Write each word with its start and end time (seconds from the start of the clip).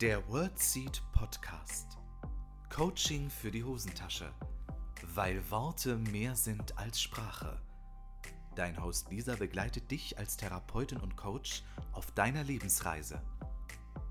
Der 0.00 0.26
WordSeed 0.30 1.02
Podcast. 1.12 1.98
Coaching 2.74 3.28
für 3.28 3.50
die 3.50 3.62
Hosentasche. 3.62 4.32
Weil 5.14 5.42
Worte 5.50 5.98
mehr 6.10 6.34
sind 6.36 6.78
als 6.78 7.02
Sprache. 7.02 7.60
Dein 8.56 8.82
Host 8.82 9.10
Lisa 9.10 9.36
begleitet 9.36 9.90
dich 9.90 10.16
als 10.16 10.38
Therapeutin 10.38 10.96
und 11.00 11.18
Coach 11.18 11.64
auf 11.92 12.10
deiner 12.12 12.42
Lebensreise. 12.44 13.20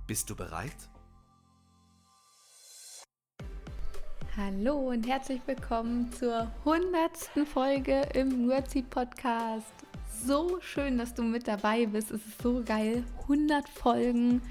Bist 0.05 0.29
du 0.29 0.35
bereit? 0.35 0.75
Hallo 4.37 4.91
und 4.91 5.07
herzlich 5.07 5.41
willkommen 5.47 6.13
zur 6.13 6.51
hundertsten 6.65 7.47
Folge 7.47 8.01
im 8.13 8.47
WordSeed 8.47 8.91
Podcast. 8.91 9.73
So 10.23 10.59
schön, 10.61 10.99
dass 10.99 11.15
du 11.15 11.23
mit 11.23 11.47
dabei 11.47 11.87
bist. 11.87 12.11
Es 12.11 12.23
ist 12.27 12.43
so 12.43 12.61
geil. 12.63 13.03
100 13.23 13.67
Folgen 13.67 14.43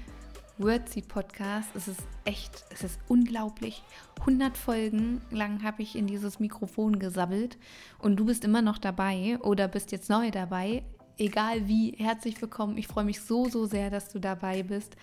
Wordseed 0.59 1.07
Podcast. 1.07 1.69
Es 1.73 1.87
ist 1.87 2.01
echt, 2.25 2.65
es 2.69 2.83
ist 2.83 2.99
unglaublich. 3.07 3.81
100 4.19 4.57
Folgen 4.57 5.21
lang 5.31 5.63
habe 5.63 5.81
ich 5.81 5.95
in 5.95 6.05
dieses 6.05 6.41
Mikrofon 6.41 6.99
gesabbelt 6.99 7.57
und 7.97 8.17
du 8.17 8.25
bist 8.25 8.43
immer 8.43 8.61
noch 8.61 8.77
dabei 8.77 9.39
oder 9.41 9.69
bist 9.69 9.93
jetzt 9.93 10.09
neu 10.09 10.31
dabei. 10.31 10.83
Egal 11.17 11.67
wie, 11.69 11.91
herzlich 11.97 12.41
willkommen. 12.41 12.77
Ich 12.77 12.87
freue 12.87 13.05
mich 13.05 13.21
so, 13.21 13.47
so 13.47 13.65
sehr, 13.65 13.89
dass 13.89 14.09
du 14.09 14.19
dabei 14.19 14.63
bist. 14.63 14.97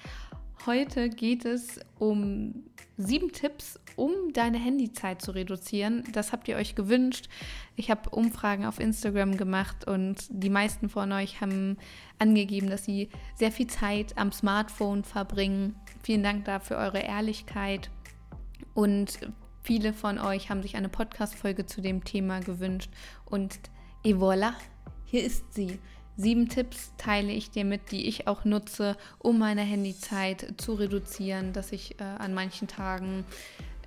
Heute 0.64 1.10
geht 1.10 1.44
es 1.44 1.80
um 1.98 2.64
sieben 2.96 3.32
Tipps, 3.32 3.78
um 3.94 4.32
deine 4.32 4.58
Handyzeit 4.58 5.22
zu 5.22 5.32
reduzieren. 5.32 6.04
Das 6.12 6.32
habt 6.32 6.48
ihr 6.48 6.56
euch 6.56 6.74
gewünscht. 6.74 7.28
Ich 7.76 7.90
habe 7.90 8.10
Umfragen 8.10 8.64
auf 8.64 8.80
Instagram 8.80 9.36
gemacht 9.36 9.86
und 9.86 10.26
die 10.30 10.50
meisten 10.50 10.88
von 10.88 11.12
euch 11.12 11.40
haben 11.40 11.76
angegeben, 12.18 12.70
dass 12.70 12.84
sie 12.84 13.10
sehr 13.34 13.52
viel 13.52 13.66
Zeit 13.66 14.16
am 14.16 14.32
Smartphone 14.32 15.04
verbringen. 15.04 15.76
Vielen 16.02 16.22
Dank 16.22 16.44
dafür 16.46 16.78
eure 16.78 17.00
Ehrlichkeit. 17.00 17.90
Und 18.74 19.18
viele 19.62 19.92
von 19.92 20.18
euch 20.18 20.50
haben 20.50 20.62
sich 20.62 20.76
eine 20.76 20.88
Podcast-Folge 20.88 21.66
zu 21.66 21.80
dem 21.80 22.04
Thema 22.04 22.40
gewünscht. 22.40 22.90
Und 23.24 23.58
et 24.04 24.16
voilà, 24.16 24.52
hier 25.04 25.24
ist 25.24 25.52
sie. 25.52 25.78
Sieben 26.18 26.48
Tipps 26.48 26.92
teile 26.96 27.30
ich 27.30 27.50
dir 27.50 27.64
mit, 27.64 27.90
die 27.90 28.06
ich 28.06 28.26
auch 28.26 28.44
nutze, 28.46 28.96
um 29.18 29.38
meine 29.38 29.60
Handyzeit 29.60 30.54
zu 30.56 30.72
reduzieren, 30.74 31.52
dass 31.52 31.72
ich 31.72 32.00
äh, 32.00 32.04
an 32.04 32.32
manchen 32.32 32.68
Tagen 32.68 33.26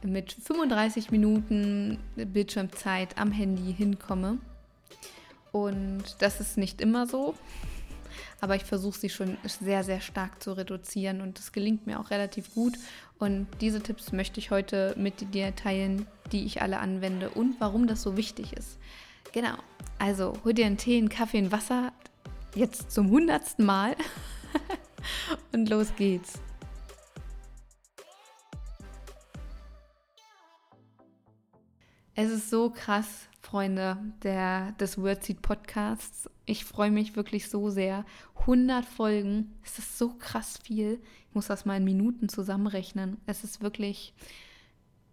mit 0.04 0.34
35 0.34 1.10
Minuten 1.10 1.98
Bildschirmzeit 2.16 3.18
am 3.18 3.32
Handy 3.32 3.74
hinkomme. 3.74 4.38
Und 5.52 6.04
das 6.20 6.40
ist 6.40 6.58
nicht 6.58 6.82
immer 6.82 7.08
so, 7.08 7.34
aber 8.42 8.56
ich 8.56 8.64
versuche 8.64 9.00
sie 9.00 9.10
schon 9.10 9.38
sehr, 9.44 9.84
sehr 9.84 10.00
stark 10.00 10.42
zu 10.42 10.54
reduzieren 10.54 11.22
und 11.22 11.40
das 11.40 11.52
gelingt 11.52 11.88
mir 11.88 12.00
auch 12.00 12.12
relativ 12.12 12.54
gut. 12.54 12.78
Und 13.18 13.48
diese 13.60 13.82
Tipps 13.82 14.12
möchte 14.12 14.40
ich 14.40 14.52
heute 14.52 14.94
mit 14.98 15.34
dir 15.34 15.56
teilen, 15.56 16.06
die 16.32 16.46
ich 16.46 16.62
alle 16.62 16.80
anwende 16.80 17.30
und 17.30 17.60
warum 17.60 17.88
das 17.88 18.04
so 18.04 18.16
wichtig 18.16 18.54
ist. 18.54 18.78
Genau, 19.34 19.56
also 19.98 20.34
hol 20.44 20.54
dir 20.54 20.68
einen 20.68 20.78
Tee, 20.78 20.98
einen 20.98 21.10
Kaffee, 21.10 21.40
ein 21.40 21.52
Wasser, 21.52 21.92
jetzt 22.56 22.92
zum 22.92 23.10
hundertsten 23.10 23.66
Mal. 23.66 23.96
Und 25.52 25.70
los 25.70 25.94
geht's. 25.96 26.40
Es 32.16 32.32
ist 32.32 32.50
so 32.50 32.70
krass, 32.70 33.30
Freunde 33.40 33.98
der, 34.24 34.74
des 34.74 35.02
Wordseed 35.02 35.42
Podcasts. 35.42 36.30
Ich 36.46 36.66
freue 36.66 36.92
mich 36.92 37.16
wirklich 37.16 37.48
so 37.48 37.70
sehr. 37.70 38.06
100 38.42 38.84
Folgen, 38.84 39.56
es 39.64 39.80
ist 39.80 39.98
so 39.98 40.16
krass 40.16 40.60
viel. 40.62 41.02
Ich 41.30 41.36
muss 41.36 41.48
das 41.48 41.66
mal 41.66 41.78
in 41.78 41.86
Minuten 41.86 42.28
zusammenrechnen. 42.28 43.18
Es 43.26 43.46
ist 43.46 43.62
wirklich, 43.62 44.14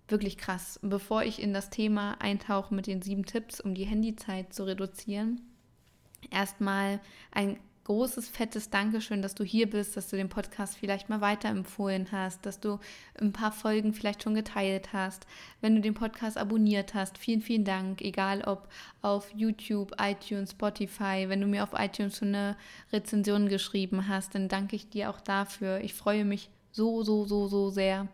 wirklich 0.09 0.37
krass. 0.37 0.81
Bevor 0.83 1.23
ich 1.23 1.41
in 1.41 1.55
das 1.55 1.71
Thema 1.71 2.21
eintauche 2.21 2.75
mit 2.75 2.89
den 2.89 3.03
sieben 3.03 3.25
Tipps, 3.25 3.61
um 3.61 3.75
die 3.75 3.87
Handyzeit 3.87 4.53
zu 4.53 4.65
reduzieren, 4.65 5.43
erstmal 6.31 7.01
ein 7.33 7.59
großes, 7.87 8.29
fettes 8.29 8.69
Dankeschön, 8.69 9.23
dass 9.23 9.37
du 9.37 9.45
hier 9.45 9.71
bist, 9.71 9.97
dass 9.97 10.09
du 10.09 10.17
den 10.17 10.29
Podcast 10.29 10.77
vielleicht 10.77 11.09
mal 11.09 11.21
weiterempfohlen 11.21 12.09
hast, 12.11 12.45
dass 12.45 12.59
du 12.59 12.81
ein 13.21 13.33
paar 13.33 13.53
Folgen 13.53 13.93
vielleicht 13.93 14.25
schon 14.25 14.35
geteilt 14.35 14.93
hast. 14.93 15.25
Wenn 15.61 15.77
du 15.77 15.81
den 15.81 15.95
Podcast 15.95 16.37
abonniert 16.37 16.95
hast, 16.95 17.17
vielen, 17.17 17.43
vielen 17.43 17.65
Dank. 17.65 18.03
Egal 18.03 18.43
ob 18.43 18.69
auf 19.03 19.33
YouTube, 19.37 19.93
iTunes, 20.01 20.51
Spotify, 20.51 21.27
wenn 21.29 21.41
du 21.41 21.47
mir 21.47 21.63
auf 21.63 21.79
iTunes 21.79 22.19
schon 22.19 22.35
eine 22.35 22.57
Rezension 22.93 23.49
geschrieben 23.49 24.09
hast, 24.09 24.35
dann 24.35 24.49
danke 24.49 24.75
ich 24.75 24.89
dir 24.91 25.09
auch 25.09 25.21
dafür. 25.21 25.81
Ich 25.81 25.95
freue 25.95 26.25
mich 26.25 26.51
so, 26.73 27.05
so, 27.05 27.25
so, 27.25 27.47
so 27.47 27.71
sehr. 27.71 28.09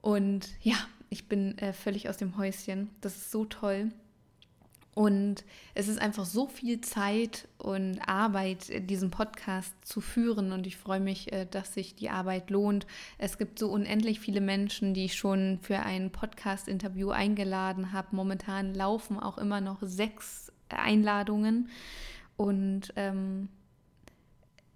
Und 0.00 0.48
ja, 0.62 0.76
ich 1.10 1.28
bin 1.28 1.58
äh, 1.58 1.74
völlig 1.74 2.08
aus 2.08 2.16
dem 2.16 2.38
Häuschen. 2.38 2.88
Das 3.02 3.14
ist 3.14 3.30
so 3.30 3.44
toll. 3.44 3.92
Und 4.94 5.44
es 5.74 5.88
ist 5.88 6.00
einfach 6.00 6.24
so 6.24 6.46
viel 6.46 6.80
Zeit 6.80 7.48
und 7.58 8.00
Arbeit, 8.06 8.90
diesen 8.90 9.10
Podcast 9.10 9.72
zu 9.82 10.00
führen. 10.00 10.52
Und 10.52 10.66
ich 10.66 10.76
freue 10.76 11.00
mich, 11.00 11.32
äh, 11.32 11.46
dass 11.48 11.74
sich 11.74 11.94
die 11.94 12.10
Arbeit 12.10 12.50
lohnt. 12.50 12.86
Es 13.16 13.38
gibt 13.38 13.58
so 13.58 13.70
unendlich 13.70 14.18
viele 14.18 14.40
Menschen, 14.40 14.92
die 14.92 15.04
ich 15.04 15.14
schon 15.14 15.58
für 15.62 15.78
ein 15.78 16.10
Podcast-Interview 16.10 17.10
eingeladen 17.10 17.92
habe. 17.92 18.08
Momentan 18.12 18.74
laufen 18.74 19.20
auch 19.20 19.38
immer 19.38 19.60
noch 19.60 19.78
sechs 19.80 20.52
Einladungen. 20.68 21.68
Und 22.36 22.92
ähm, 22.96 23.48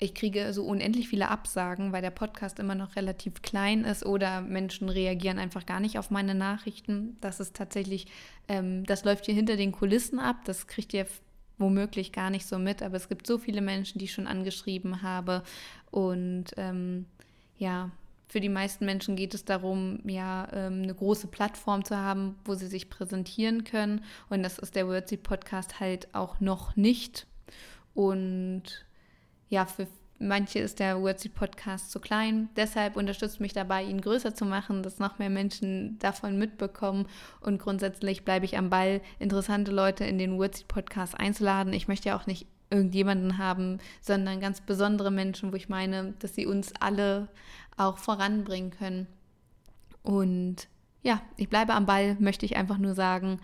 ich 0.05 0.15
kriege 0.15 0.53
so 0.53 0.65
unendlich 0.65 1.09
viele 1.09 1.29
Absagen, 1.29 1.93
weil 1.93 2.03
der 2.03 2.11
Podcast 2.11 2.59
immer 2.59 2.75
noch 2.75 2.95
relativ 2.95 3.43
klein 3.43 3.85
ist 3.85 4.05
oder 4.05 4.43
Menschen 4.43 4.89
reagieren 4.89 5.39
einfach 5.39 5.65
gar 5.65 5.81
nicht 5.81 5.99
auf 5.99 6.11
meine 6.11 6.35
Nachrichten. 6.35 7.17
Das 7.21 7.41
ist 7.41 7.57
tatsächlich, 7.57 8.07
ähm, 8.47 8.85
das 8.85 9.05
läuft 9.05 9.25
hier 9.25 9.35
hinter 9.35 9.57
den 9.57 9.73
Kulissen 9.73 10.19
ab. 10.19 10.37
Das 10.45 10.67
kriegt 10.67 10.93
ihr 10.93 11.07
womöglich 11.57 12.13
gar 12.13 12.31
nicht 12.31 12.47
so 12.47 12.59
mit, 12.59 12.83
aber 12.83 12.97
es 12.97 13.09
gibt 13.09 13.27
so 13.27 13.39
viele 13.39 13.63
Menschen, 13.63 13.99
die 13.99 14.05
ich 14.05 14.13
schon 14.13 14.27
angeschrieben 14.27 15.03
habe. 15.03 15.43
Und 15.91 16.47
ähm, 16.57 17.07
ja, 17.57 17.91
für 18.29 18.41
die 18.41 18.49
meisten 18.49 18.85
Menschen 18.85 19.17
geht 19.17 19.33
es 19.33 19.45
darum, 19.45 20.01
ja, 20.05 20.49
ähm, 20.53 20.83
eine 20.83 20.95
große 20.95 21.29
Plattform 21.29 21.85
zu 21.85 21.97
haben, 21.97 22.37
wo 22.45 22.55
sie 22.55 22.67
sich 22.67 22.91
präsentieren 22.91 23.65
können. 23.65 24.05
Und 24.29 24.43
das 24.43 24.59
ist 24.59 24.75
der 24.75 24.87
Wordseed 24.87 25.23
Podcast 25.23 25.81
halt 25.81 26.15
auch 26.15 26.41
noch 26.41 26.77
nicht. 26.77 27.27
Und 27.95 28.85
ja, 29.55 29.67
für 29.67 29.87
manche 30.19 30.59
ist 30.59 30.81
der 30.81 31.01
Wordseed 31.01 31.35
Podcast 31.35 31.93
zu 31.93 32.01
klein. 32.01 32.49
Deshalb 32.57 32.97
unterstützt 32.97 33.41
mich 33.41 33.53
dabei, 33.53 33.85
ihn 33.85 34.01
größer 34.01 34.35
zu 34.35 34.45
machen, 34.45 34.83
dass 34.83 34.99
noch 34.99 35.21
mehr 35.21 35.31
Menschen 35.31 35.97
davon 36.01 36.39
mitbekommen. 36.39 37.07
Und 37.41 37.63
grundsätzlich 37.63 38.25
bleibe 38.25 38.47
ich 38.47 38.59
am 38.59 38.69
Ball, 38.69 39.01
interessante 39.21 39.71
Leute 39.71 40.05
in 40.05 40.19
den 40.19 40.39
Wordseed 40.39 40.67
Podcast 40.67 41.19
einzuladen. 41.19 41.73
Ich 41.73 41.87
möchte 41.87 42.09
ja 42.09 42.17
auch 42.17 42.27
nicht 42.27 42.49
irgendjemanden 42.71 43.39
haben, 43.39 43.79
sondern 44.01 44.41
ganz 44.41 44.61
besondere 44.61 45.13
Menschen, 45.13 45.53
wo 45.53 45.57
ich 45.57 45.69
meine, 45.69 46.15
dass 46.19 46.35
sie 46.35 46.47
uns 46.47 46.73
alle 46.81 47.29
auch 47.77 47.99
voranbringen 47.99 48.71
können. 48.71 49.07
Und 50.03 50.67
ja, 51.03 51.23
ich 51.37 51.49
bleibe 51.49 51.75
am 51.75 51.87
Ball, 51.87 52.17
möchte 52.19 52.45
ich 52.45 52.57
einfach 52.57 52.79
nur 52.79 52.95
sagen. 52.95 53.39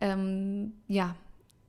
Ähm, 0.00 0.74
ja, 0.86 1.16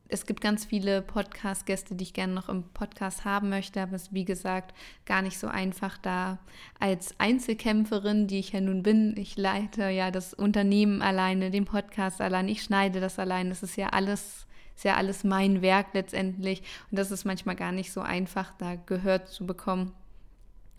es 0.09 0.25
gibt 0.25 0.41
ganz 0.41 0.65
viele 0.65 1.01
Podcast-Gäste, 1.01 1.95
die 1.95 2.03
ich 2.03 2.13
gerne 2.13 2.33
noch 2.33 2.49
im 2.49 2.63
Podcast 2.63 3.25
haben 3.25 3.49
möchte, 3.49 3.81
aber 3.81 3.93
es 3.93 4.03
ist 4.03 4.13
wie 4.13 4.25
gesagt 4.25 4.73
gar 5.05 5.21
nicht 5.21 5.37
so 5.37 5.47
einfach 5.47 5.97
da 5.97 6.39
als 6.79 7.19
Einzelkämpferin, 7.19 8.27
die 8.27 8.39
ich 8.39 8.53
ja 8.53 8.61
nun 8.61 8.83
bin. 8.83 9.15
Ich 9.17 9.37
leite 9.37 9.89
ja 9.89 10.11
das 10.11 10.33
Unternehmen 10.33 11.01
alleine, 11.01 11.51
den 11.51 11.65
Podcast 11.65 12.21
allein, 12.21 12.47
ich 12.47 12.63
schneide 12.63 12.99
das 12.99 13.19
allein. 13.19 13.49
Das 13.49 13.63
ist 13.63 13.75
ja 13.75 13.89
alles, 13.89 14.47
ist 14.75 14.85
ja 14.85 14.95
alles 14.95 15.23
mein 15.23 15.61
Werk 15.61 15.87
letztendlich 15.93 16.61
und 16.91 16.97
das 16.97 17.11
ist 17.11 17.25
manchmal 17.25 17.55
gar 17.55 17.71
nicht 17.71 17.91
so 17.91 18.01
einfach, 18.01 18.53
da 18.57 18.75
Gehör 18.75 19.25
zu 19.25 19.45
bekommen. 19.45 19.93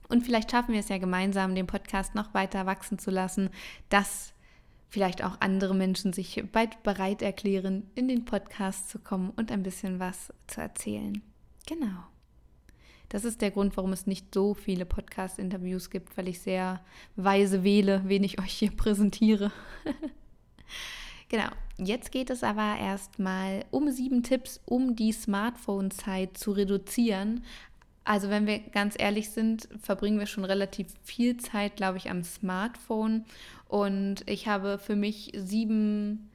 Und 0.08 0.24
vielleicht 0.24 0.50
schaffen 0.50 0.72
wir 0.72 0.80
es 0.80 0.88
ja 0.88 0.96
gemeinsam, 0.96 1.54
den 1.54 1.66
Podcast 1.66 2.14
noch 2.14 2.32
weiter 2.32 2.64
wachsen 2.64 2.98
zu 2.98 3.10
lassen, 3.10 3.50
dass 3.90 4.32
vielleicht 4.88 5.22
auch 5.22 5.40
andere 5.40 5.74
Menschen 5.74 6.12
sich 6.12 6.42
bald 6.52 6.82
bereit 6.82 7.22
erklären, 7.22 7.90
in 7.94 8.08
den 8.08 8.24
Podcast 8.24 8.88
zu 8.88 8.98
kommen 8.98 9.30
und 9.36 9.52
ein 9.52 9.62
bisschen 9.62 10.00
was 10.00 10.32
zu 10.46 10.60
erzählen. 10.60 11.22
Genau. 11.66 12.04
Das 13.10 13.24
ist 13.24 13.40
der 13.40 13.50
Grund, 13.50 13.76
warum 13.76 13.92
es 13.92 14.06
nicht 14.06 14.34
so 14.34 14.52
viele 14.54 14.84
Podcast-Interviews 14.84 15.88
gibt, 15.88 16.16
weil 16.16 16.28
ich 16.28 16.40
sehr 16.40 16.80
weise 17.16 17.64
wähle, 17.64 18.02
wen 18.04 18.22
ich 18.22 18.38
euch 18.38 18.52
hier 18.52 18.70
präsentiere. 18.70 19.50
genau. 21.28 21.48
Jetzt 21.78 22.10
geht 22.10 22.28
es 22.28 22.42
aber 22.42 22.76
erstmal 22.78 23.64
um 23.70 23.90
sieben 23.90 24.24
Tipps, 24.24 24.60
um 24.66 24.96
die 24.96 25.12
Smartphone-Zeit 25.12 26.36
zu 26.36 26.50
reduzieren. 26.50 27.44
Also 28.08 28.30
wenn 28.30 28.46
wir 28.46 28.60
ganz 28.60 28.94
ehrlich 28.98 29.28
sind, 29.28 29.68
verbringen 29.82 30.18
wir 30.18 30.24
schon 30.24 30.46
relativ 30.46 30.86
viel 31.02 31.36
Zeit, 31.36 31.76
glaube 31.76 31.98
ich, 31.98 32.08
am 32.08 32.24
Smartphone. 32.24 33.26
Und 33.68 34.22
ich 34.24 34.48
habe 34.48 34.78
für 34.78 34.96
mich 34.96 35.32
sieben 35.36 36.30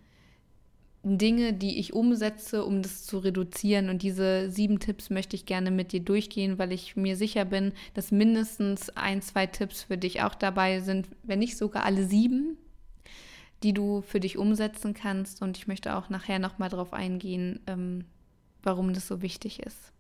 Dinge, 1.02 1.52
die 1.52 1.80
ich 1.80 1.94
umsetze, 1.94 2.64
um 2.64 2.84
das 2.84 3.08
zu 3.08 3.18
reduzieren. 3.18 3.90
Und 3.90 4.04
diese 4.04 4.52
sieben 4.52 4.80
Tipps 4.80 5.10
möchte 5.10 5.36
ich 5.36 5.48
gerne 5.48 5.72
mit 5.72 5.94
dir 5.94 6.02
durchgehen, 6.02 6.60
weil 6.60 6.72
ich 6.72 6.96
mir 6.96 7.18
sicher 7.18 7.44
bin, 7.44 7.74
dass 7.96 8.12
mindestens 8.12 8.92
ein, 8.92 9.24
zwei 9.24 9.48
Tipps 9.48 9.82
für 9.82 9.98
dich 9.98 10.22
auch 10.22 10.36
dabei 10.36 10.80
sind, 10.80 11.08
wenn 11.24 11.40
nicht 11.40 11.58
sogar 11.58 11.86
alle 11.86 12.06
sieben, 12.06 12.56
die 13.64 13.74
du 13.74 14.02
für 14.02 14.20
dich 14.20 14.38
umsetzen 14.38 14.94
kannst. 14.94 15.42
Und 15.42 15.58
ich 15.58 15.66
möchte 15.66 15.96
auch 15.96 16.12
nachher 16.12 16.38
nochmal 16.38 16.70
darauf 16.70 16.94
eingehen, 16.94 17.62
ähm, 17.66 18.06
warum 18.62 18.94
das 18.94 19.08
so 19.08 19.24
wichtig 19.24 19.60
ist. 19.60 19.94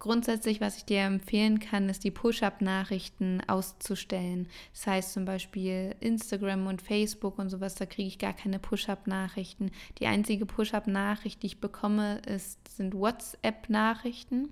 Grundsätzlich, 0.00 0.62
was 0.62 0.78
ich 0.78 0.86
dir 0.86 1.02
empfehlen 1.02 1.60
kann, 1.60 1.90
ist 1.90 2.04
die 2.04 2.10
Push-up-Nachrichten 2.10 3.42
auszustellen. 3.46 4.48
Das 4.72 4.86
heißt 4.86 5.12
zum 5.12 5.26
Beispiel 5.26 5.94
Instagram 6.00 6.66
und 6.68 6.80
Facebook 6.80 7.38
und 7.38 7.50
sowas, 7.50 7.74
da 7.74 7.84
kriege 7.84 8.08
ich 8.08 8.18
gar 8.18 8.32
keine 8.32 8.58
Push-up-Nachrichten. 8.58 9.70
Die 9.98 10.06
einzige 10.06 10.46
Push-up-Nachricht, 10.46 11.42
die 11.42 11.48
ich 11.48 11.60
bekomme, 11.60 12.22
ist, 12.26 12.58
sind 12.74 12.94
WhatsApp-Nachrichten. 12.94 14.48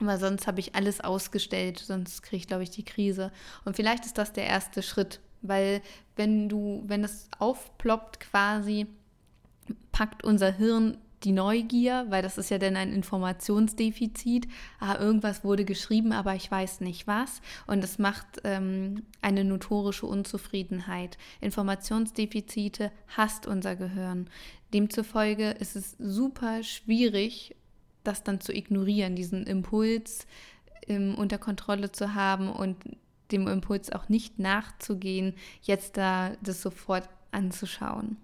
Aber 0.00 0.18
sonst 0.18 0.46
habe 0.46 0.60
ich 0.60 0.74
alles 0.74 1.00
ausgestellt, 1.00 1.78
sonst 1.78 2.22
kriege 2.22 2.36
ich, 2.36 2.46
glaube 2.46 2.62
ich, 2.62 2.70
die 2.70 2.84
Krise. 2.84 3.32
Und 3.64 3.74
vielleicht 3.74 4.04
ist 4.04 4.18
das 4.18 4.34
der 4.34 4.44
erste 4.44 4.82
Schritt, 4.82 5.20
weil 5.40 5.80
wenn 6.14 6.50
du, 6.50 6.84
wenn 6.86 7.04
es 7.04 7.30
aufploppt 7.38 8.20
quasi, 8.20 8.86
packt 9.92 10.24
unser 10.24 10.52
Hirn 10.52 10.98
die 11.24 11.32
Neugier, 11.32 12.06
weil 12.08 12.22
das 12.22 12.38
ist 12.38 12.50
ja 12.50 12.58
dann 12.58 12.76
ein 12.76 12.92
Informationsdefizit. 12.92 14.48
Ah, 14.78 14.96
irgendwas 14.98 15.44
wurde 15.44 15.64
geschrieben, 15.64 16.12
aber 16.12 16.34
ich 16.34 16.50
weiß 16.50 16.80
nicht 16.80 17.06
was. 17.06 17.40
Und 17.66 17.82
es 17.82 17.98
macht 17.98 18.26
ähm, 18.44 19.04
eine 19.22 19.44
notorische 19.44 20.06
Unzufriedenheit. 20.06 21.16
Informationsdefizite 21.40 22.92
hasst 23.16 23.46
unser 23.46 23.76
Gehirn. 23.76 24.28
Demzufolge 24.74 25.50
ist 25.50 25.76
es 25.76 25.96
super 25.98 26.62
schwierig, 26.62 27.56
das 28.04 28.22
dann 28.22 28.40
zu 28.40 28.52
ignorieren, 28.52 29.16
diesen 29.16 29.46
Impuls 29.46 30.26
ähm, 30.86 31.14
unter 31.16 31.38
Kontrolle 31.38 31.92
zu 31.92 32.14
haben 32.14 32.50
und 32.50 32.76
dem 33.32 33.48
Impuls 33.48 33.90
auch 33.90 34.08
nicht 34.08 34.38
nachzugehen, 34.38 35.34
jetzt 35.62 35.96
da 35.96 36.36
das 36.42 36.62
sofort 36.62 37.08
anzuschauen. 37.32 38.16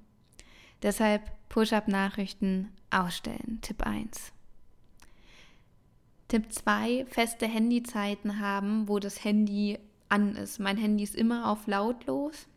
Deshalb 0.82 1.22
Push-up-Nachrichten 1.52 2.70
ausstellen. 2.88 3.58
Tipp 3.60 3.82
1. 3.82 4.32
Tipp 6.28 6.50
2, 6.50 7.04
feste 7.04 7.46
Handyzeiten 7.46 8.40
haben, 8.40 8.88
wo 8.88 8.98
das 8.98 9.22
Handy 9.22 9.78
an 10.08 10.34
ist. 10.34 10.60
Mein 10.60 10.78
Handy 10.78 11.04
ist 11.04 11.14
immer 11.14 11.50
auf 11.50 11.66
lautlos. 11.66 12.48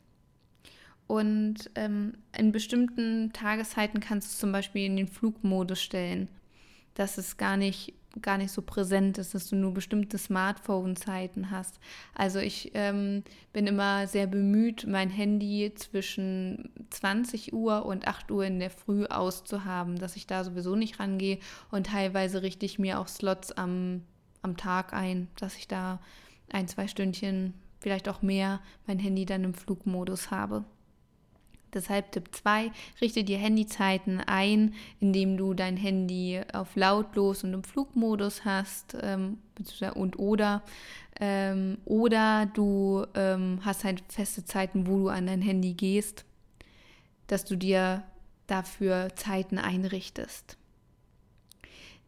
Und 1.08 1.70
ähm, 1.76 2.14
in 2.38 2.54
bestimmten 2.54 3.34
Tageszeiten 3.34 4.00
kannst 4.00 4.30
du 4.30 4.32
es 4.32 4.38
zum 4.40 4.54
Beispiel 4.54 4.86
in 4.86 4.96
den 4.96 5.10
Flugmodus 5.10 5.82
stellen, 5.82 6.30
dass 6.94 7.18
es 7.18 7.36
gar 7.36 7.58
nicht 7.58 7.94
gar 8.22 8.38
nicht 8.38 8.52
so 8.52 8.62
präsent 8.62 9.18
ist, 9.18 9.34
dass 9.34 9.50
du 9.50 9.56
nur 9.56 9.74
bestimmte 9.74 10.18
Smartphone-Zeiten 10.18 11.52
hast. 11.52 11.80
Also 12.14 12.40
ich 12.40 12.72
ähm, 12.74 13.24
bin 13.54 13.68
immer 13.68 14.08
sehr 14.08 14.28
bemüht, 14.28 14.86
mein 14.88 15.10
Handy 15.10 15.74
zwischen 15.76 16.70
20 16.90 17.54
Uhr 17.54 17.86
und 17.86 18.08
8 18.08 18.32
Uhr 18.32 18.46
in 18.46 18.60
der 18.60 18.70
Früh 18.70 19.06
auszuhaben, 19.06 19.98
dass 19.98 20.16
ich 20.16 20.28
da 20.28 20.44
sowieso 20.44 20.76
nicht 20.76 21.00
rangehe 21.00 21.40
und 21.72 21.88
teilweise 21.88 22.42
richte 22.42 22.66
ich 22.66 22.80
mir 22.80 23.00
auch 23.00 23.08
Slots 23.08 23.52
am, 23.52 24.04
am 24.42 24.58
Tag 24.58 24.94
ein, 24.94 25.28
dass 25.40 25.56
ich 25.56 25.68
da 25.68 26.00
ein, 26.52 26.68
zwei 26.68 26.88
Stündchen, 26.88 27.54
vielleicht 27.80 28.10
auch 28.10 28.22
mehr, 28.22 28.62
mein 28.88 29.00
Handy 29.00 29.26
dann 29.26 29.44
im 29.44 29.54
Flugmodus 29.54 30.32
habe. 30.32 30.64
Deshalb 31.76 32.12
Tipp 32.12 32.30
2, 32.32 32.72
richte 33.02 33.24
dir 33.24 33.38
Handyzeiten 33.38 34.22
ein, 34.22 34.74
indem 35.00 35.38
du 35.38 35.54
dein 35.54 35.78
Handy 35.78 36.42
auf 36.54 36.76
lautlos 36.76 37.44
und 37.44 37.54
im 37.54 37.64
Flugmodus 37.64 38.46
hast 38.46 38.98
ähm, 39.02 39.38
und 39.94 40.18
oder 40.18 40.64
ähm, 41.20 41.78
oder 41.86 42.46
du 42.48 43.06
ähm, 43.14 43.60
hast 43.64 43.84
halt 43.84 44.04
feste 44.10 44.46
Zeiten, 44.46 44.88
wo 44.88 44.98
du 44.98 45.10
an 45.10 45.28
dein 45.28 45.42
Handy 45.42 45.74
gehst, 45.74 46.26
dass 47.28 47.46
du 47.46 47.56
dir 47.56 48.04
dafür 48.48 49.10
Zeiten 49.16 49.58
einrichtest. 49.58 50.58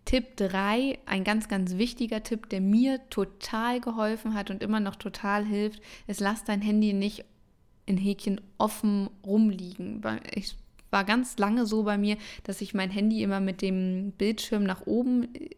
Tipp 0.05 0.37
3, 0.37 0.99
ein 1.05 1.25
ganz, 1.25 1.49
ganz 1.49 1.77
wichtiger 1.77 2.23
Tipp, 2.23 2.47
der 2.47 2.61
mir 2.61 3.01
total 3.09 3.81
geholfen 3.81 4.35
hat 4.35 4.49
und 4.49 4.63
immer 4.63 4.79
noch 4.79 4.95
total 4.95 5.43
hilft, 5.45 5.81
ist, 6.07 6.21
lass 6.21 6.45
dein 6.45 6.61
Handy 6.61 6.93
nicht 6.93 7.25
in 7.87 7.97
Häkchen 7.97 8.39
offen 8.59 9.09
rumliegen. 9.25 10.01
Ich 10.35 10.55
war 10.91 11.03
ganz 11.03 11.37
lange 11.37 11.65
so 11.65 11.83
bei 11.83 11.97
mir, 11.97 12.17
dass 12.43 12.61
ich 12.61 12.73
mein 12.73 12.91
Handy 12.91 13.23
immer 13.23 13.39
mit 13.39 13.61
dem 13.61 14.11
Bildschirm 14.11 14.63
nach 14.63 14.85
oben 14.85 15.33
äh, 15.33 15.49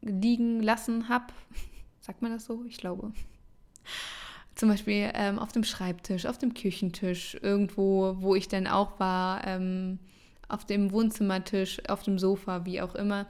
liegen 0.00 0.62
lassen 0.62 1.08
habe. 1.08 1.26
Sagt 2.00 2.22
man 2.22 2.32
das 2.32 2.44
so? 2.44 2.64
Ich 2.68 2.76
glaube. 2.76 3.12
Zum 4.54 4.68
Beispiel 4.68 5.10
ähm, 5.14 5.38
auf 5.38 5.52
dem 5.52 5.64
Schreibtisch, 5.64 6.26
auf 6.26 6.38
dem 6.38 6.54
Küchentisch, 6.54 7.36
irgendwo, 7.40 8.16
wo 8.18 8.34
ich 8.34 8.48
dann 8.48 8.66
auch 8.66 9.00
war, 9.00 9.46
ähm, 9.46 9.98
auf 10.48 10.66
dem 10.66 10.92
Wohnzimmertisch, 10.92 11.80
auf 11.88 12.02
dem 12.02 12.18
Sofa, 12.18 12.66
wie 12.66 12.82
auch 12.82 12.94
immer, 12.94 13.26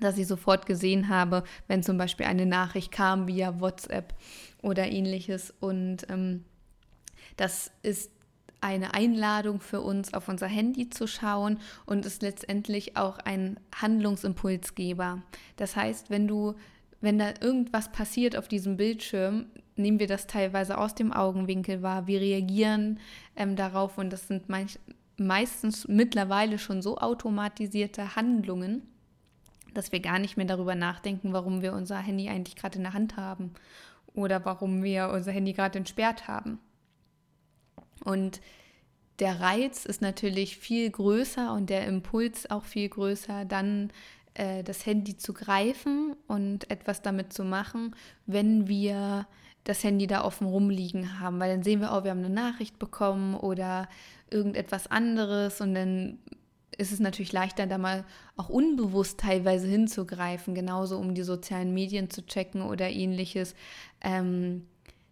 dass 0.00 0.18
ich 0.18 0.26
sofort 0.26 0.66
gesehen 0.66 1.08
habe, 1.08 1.42
wenn 1.66 1.82
zum 1.82 1.98
Beispiel 1.98 2.26
eine 2.26 2.46
Nachricht 2.46 2.92
kam 2.92 3.26
via 3.26 3.60
WhatsApp 3.60 4.14
oder 4.62 4.86
ähnliches. 4.90 5.52
Und 5.60 6.06
ähm, 6.08 6.44
das 7.36 7.70
ist 7.82 8.10
eine 8.60 8.94
Einladung 8.94 9.60
für 9.60 9.82
uns, 9.82 10.14
auf 10.14 10.28
unser 10.28 10.46
Handy 10.46 10.88
zu 10.88 11.06
schauen 11.06 11.58
und 11.84 12.06
ist 12.06 12.22
letztendlich 12.22 12.96
auch 12.96 13.18
ein 13.18 13.60
Handlungsimpulsgeber. 13.74 15.22
Das 15.56 15.76
heißt, 15.76 16.08
wenn 16.08 16.26
du, 16.26 16.54
wenn 17.02 17.18
da 17.18 17.34
irgendwas 17.42 17.92
passiert 17.92 18.36
auf 18.36 18.48
diesem 18.48 18.78
Bildschirm, 18.78 19.46
nehmen 19.76 19.98
wir 19.98 20.06
das 20.06 20.26
teilweise 20.26 20.78
aus 20.78 20.94
dem 20.94 21.12
Augenwinkel 21.12 21.82
wahr. 21.82 22.06
Wir 22.06 22.22
reagieren 22.22 23.00
ähm, 23.36 23.54
darauf 23.54 23.98
und 23.98 24.10
das 24.10 24.28
sind 24.28 24.48
manch, 24.48 24.78
meistens 25.18 25.86
mittlerweile 25.86 26.58
schon 26.58 26.80
so 26.80 26.96
automatisierte 26.96 28.16
Handlungen, 28.16 28.82
dass 29.74 29.92
wir 29.92 30.00
gar 30.00 30.18
nicht 30.18 30.38
mehr 30.38 30.46
darüber 30.46 30.74
nachdenken, 30.74 31.34
warum 31.34 31.60
wir 31.60 31.74
unser 31.74 31.98
Handy 31.98 32.30
eigentlich 32.30 32.56
gerade 32.56 32.78
in 32.78 32.84
der 32.84 32.94
Hand 32.94 33.18
haben 33.18 33.52
oder 34.14 34.42
warum 34.46 34.82
wir 34.82 35.10
unser 35.10 35.32
Handy 35.32 35.52
gerade 35.52 35.78
entsperrt 35.78 36.28
haben. 36.28 36.60
Und 38.02 38.40
der 39.18 39.40
Reiz 39.40 39.84
ist 39.84 40.02
natürlich 40.02 40.56
viel 40.56 40.90
größer 40.90 41.52
und 41.52 41.70
der 41.70 41.86
Impuls 41.86 42.50
auch 42.50 42.64
viel 42.64 42.88
größer, 42.88 43.44
dann 43.44 43.92
äh, 44.34 44.64
das 44.64 44.84
Handy 44.86 45.16
zu 45.16 45.32
greifen 45.32 46.16
und 46.26 46.70
etwas 46.70 47.02
damit 47.02 47.32
zu 47.32 47.44
machen, 47.44 47.94
wenn 48.26 48.66
wir 48.66 49.26
das 49.62 49.82
Handy 49.82 50.06
da 50.06 50.24
offen 50.24 50.46
rumliegen 50.46 51.20
haben, 51.20 51.40
weil 51.40 51.50
dann 51.50 51.62
sehen 51.62 51.80
wir, 51.80 51.92
oh, 51.92 52.04
wir 52.04 52.10
haben 52.10 52.18
eine 52.18 52.30
Nachricht 52.30 52.78
bekommen 52.78 53.34
oder 53.34 53.88
irgendetwas 54.30 54.88
anderes. 54.88 55.60
Und 55.60 55.74
dann 55.74 56.18
ist 56.76 56.92
es 56.92 57.00
natürlich 57.00 57.32
leichter, 57.32 57.66
da 57.66 57.78
mal 57.78 58.04
auch 58.36 58.48
unbewusst 58.48 59.20
teilweise 59.20 59.66
hinzugreifen, 59.66 60.54
genauso 60.54 60.98
um 60.98 61.14
die 61.14 61.22
sozialen 61.22 61.72
Medien 61.72 62.10
zu 62.10 62.26
checken 62.26 62.62
oder 62.62 62.90
ähnliches. 62.90 63.54
Ähm, 64.02 64.66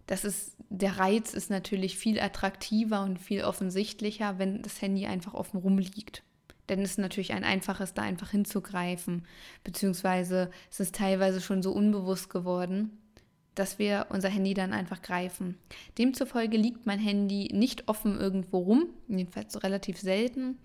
das 0.07 0.25
ist, 0.25 0.57
der 0.69 0.99
Reiz 0.99 1.35
ist 1.35 1.51
natürlich 1.51 1.97
viel 1.97 2.21
attraktiver 2.21 3.03
und 3.03 3.19
viel 3.19 3.45
offensichtlicher, 3.45 4.39
wenn 4.39 4.63
das 4.63 4.83
Handy 4.83 5.07
einfach 5.07 5.35
offen 5.35 5.59
rumliegt. 5.59 6.23
Denn 6.69 6.81
es 6.81 6.93
ist 6.93 6.99
natürlich 6.99 7.33
ein 7.33 7.45
einfaches, 7.45 7.95
da 7.95 8.03
einfach 8.03 8.31
hinzugreifen. 8.31 9.27
Beziehungsweise 9.65 10.51
es 10.71 10.81
ist 10.81 10.95
teilweise 10.95 11.41
schon 11.41 11.63
so 11.63 11.73
unbewusst 11.73 12.31
geworden, 12.31 12.99
dass 13.55 13.79
wir 13.79 14.07
unser 14.11 14.29
Handy 14.29 14.55
dann 14.55 14.73
einfach 14.73 15.03
greifen. 15.03 15.59
Demzufolge 15.99 16.57
liegt 16.57 16.87
mein 16.87 16.99
Handy 16.99 17.51
nicht 17.53 17.89
offen 17.89 18.19
irgendwo 18.19 18.59
rum, 18.59 18.87
jedenfalls 19.09 19.63
relativ 19.63 19.99
selten. 19.99 20.59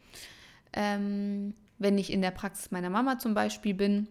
Ähm, 0.74 1.53
wenn 1.79 1.98
ich 1.98 2.12
in 2.12 2.22
der 2.22 2.32
Praxis 2.32 2.72
meiner 2.72 2.89
Mama 2.89 3.20
zum 3.20 3.34
Beispiel 3.34 3.74
bin, 3.74 4.08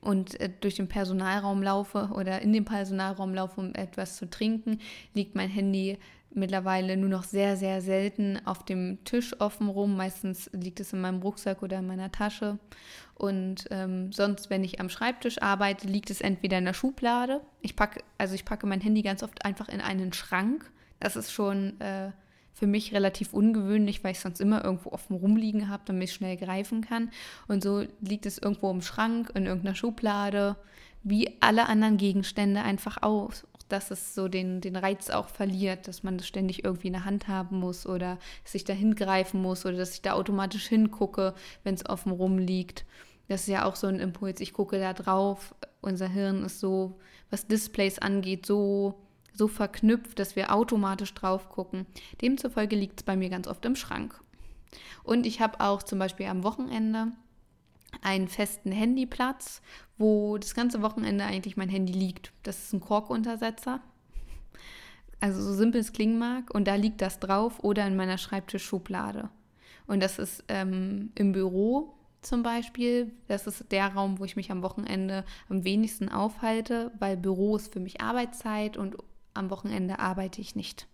und 0.00 0.40
äh, 0.40 0.50
durch 0.60 0.76
den 0.76 0.88
Personalraum 0.88 1.62
laufe 1.62 2.10
oder 2.14 2.40
in 2.42 2.52
den 2.52 2.64
Personalraum 2.64 3.34
laufe, 3.34 3.60
um 3.60 3.74
etwas 3.74 4.16
zu 4.16 4.28
trinken, 4.28 4.80
liegt 5.14 5.34
mein 5.34 5.50
Handy 5.50 5.98
mittlerweile 6.30 6.96
nur 6.96 7.08
noch 7.08 7.24
sehr, 7.24 7.56
sehr 7.56 7.80
selten 7.80 8.38
auf 8.44 8.64
dem 8.64 9.02
Tisch 9.04 9.38
offen 9.40 9.68
rum. 9.68 9.96
Meistens 9.96 10.50
liegt 10.52 10.80
es 10.80 10.92
in 10.92 11.00
meinem 11.00 11.22
Rucksack 11.22 11.62
oder 11.62 11.78
in 11.78 11.86
meiner 11.86 12.12
Tasche. 12.12 12.58
Und 13.14 13.64
ähm, 13.70 14.12
sonst, 14.12 14.50
wenn 14.50 14.62
ich 14.62 14.80
am 14.80 14.90
Schreibtisch 14.90 15.40
arbeite, 15.42 15.88
liegt 15.88 16.10
es 16.10 16.20
entweder 16.20 16.58
in 16.58 16.66
der 16.66 16.74
Schublade. 16.74 17.40
Ich 17.62 17.76
packe, 17.76 18.02
also 18.18 18.34
ich 18.34 18.44
packe 18.44 18.66
mein 18.66 18.80
Handy 18.80 19.02
ganz 19.02 19.22
oft 19.22 19.44
einfach 19.44 19.68
in 19.68 19.80
einen 19.80 20.12
Schrank. 20.12 20.70
Das 21.00 21.16
ist 21.16 21.32
schon 21.32 21.80
äh, 21.80 22.12
für 22.58 22.66
mich 22.66 22.92
relativ 22.92 23.32
ungewöhnlich, 23.32 24.02
weil 24.02 24.12
ich 24.12 24.20
sonst 24.20 24.40
immer 24.40 24.64
irgendwo 24.64 24.90
offen 24.90 25.16
rumliegen 25.16 25.68
habe, 25.68 25.84
damit 25.86 26.08
ich 26.08 26.14
schnell 26.14 26.36
greifen 26.36 26.80
kann. 26.80 27.10
Und 27.46 27.62
so 27.62 27.84
liegt 28.00 28.26
es 28.26 28.38
irgendwo 28.38 28.70
im 28.70 28.82
Schrank, 28.82 29.30
in 29.34 29.46
irgendeiner 29.46 29.76
Schublade, 29.76 30.56
wie 31.04 31.36
alle 31.40 31.66
anderen 31.68 31.96
Gegenstände 31.96 32.62
einfach 32.62 33.02
auch. 33.02 33.32
dass 33.68 33.90
es 33.90 34.14
so 34.14 34.28
den, 34.28 34.60
den 34.62 34.76
Reiz 34.76 35.10
auch 35.10 35.28
verliert, 35.28 35.88
dass 35.88 36.02
man 36.02 36.16
das 36.16 36.26
ständig 36.26 36.64
irgendwie 36.64 36.86
in 36.86 36.94
der 36.94 37.04
Hand 37.04 37.28
haben 37.28 37.58
muss 37.60 37.86
oder 37.86 38.18
sich 38.44 38.64
da 38.64 38.72
hingreifen 38.72 39.42
muss 39.42 39.66
oder 39.66 39.76
dass 39.76 39.92
ich 39.92 40.02
da 40.02 40.14
automatisch 40.14 40.66
hingucke, 40.68 41.34
wenn 41.64 41.74
es 41.74 41.86
offen 41.86 42.12
rumliegt. 42.12 42.86
Das 43.28 43.42
ist 43.42 43.48
ja 43.48 43.66
auch 43.66 43.76
so 43.76 43.86
ein 43.86 44.00
Impuls. 44.00 44.40
Ich 44.40 44.54
gucke 44.54 44.78
da 44.78 44.94
drauf. 44.94 45.54
Unser 45.82 46.08
Hirn 46.08 46.44
ist 46.44 46.60
so, 46.60 46.98
was 47.30 47.46
Displays 47.46 47.98
angeht, 47.98 48.46
so, 48.46 48.94
so 49.38 49.48
verknüpft, 49.48 50.18
dass 50.18 50.36
wir 50.36 50.52
automatisch 50.54 51.14
drauf 51.14 51.48
gucken. 51.48 51.86
Demzufolge 52.20 52.76
liegt 52.76 53.00
es 53.00 53.04
bei 53.04 53.16
mir 53.16 53.30
ganz 53.30 53.46
oft 53.46 53.64
im 53.64 53.76
Schrank. 53.76 54.20
Und 55.04 55.26
ich 55.26 55.40
habe 55.40 55.60
auch 55.60 55.82
zum 55.82 55.98
Beispiel 55.98 56.26
am 56.26 56.42
Wochenende 56.42 57.12
einen 58.02 58.28
festen 58.28 58.72
Handyplatz, 58.72 59.62
wo 59.96 60.36
das 60.38 60.54
ganze 60.54 60.82
Wochenende 60.82 61.24
eigentlich 61.24 61.56
mein 61.56 61.68
Handy 61.68 61.92
liegt. 61.92 62.32
Das 62.42 62.58
ist 62.58 62.72
ein 62.72 62.80
Korkuntersetzer. 62.80 63.80
Also 65.20 65.42
so 65.42 65.54
simpel 65.54 65.80
es 65.80 65.92
klingen 65.92 66.18
mag. 66.18 66.52
Und 66.54 66.68
da 66.68 66.74
liegt 66.74 67.00
das 67.00 67.18
drauf 67.18 67.64
oder 67.64 67.86
in 67.86 67.96
meiner 67.96 68.18
Schreibtischschublade. 68.18 69.30
Und 69.86 70.02
das 70.02 70.18
ist 70.18 70.44
ähm, 70.48 71.10
im 71.14 71.32
Büro 71.32 71.94
zum 72.22 72.42
Beispiel. 72.42 73.12
Das 73.26 73.46
ist 73.46 73.72
der 73.72 73.88
Raum, 73.88 74.18
wo 74.18 74.24
ich 74.24 74.36
mich 74.36 74.50
am 74.50 74.62
Wochenende 74.62 75.24
am 75.48 75.64
wenigsten 75.64 76.08
aufhalte, 76.08 76.92
weil 76.98 77.16
Büro 77.16 77.56
ist 77.56 77.72
für 77.72 77.80
mich 77.80 78.00
Arbeitszeit 78.00 78.76
und 78.76 78.96
am 79.38 79.50
Wochenende 79.50 79.98
arbeite 79.98 80.40
ich 80.40 80.54
nicht. 80.54 80.86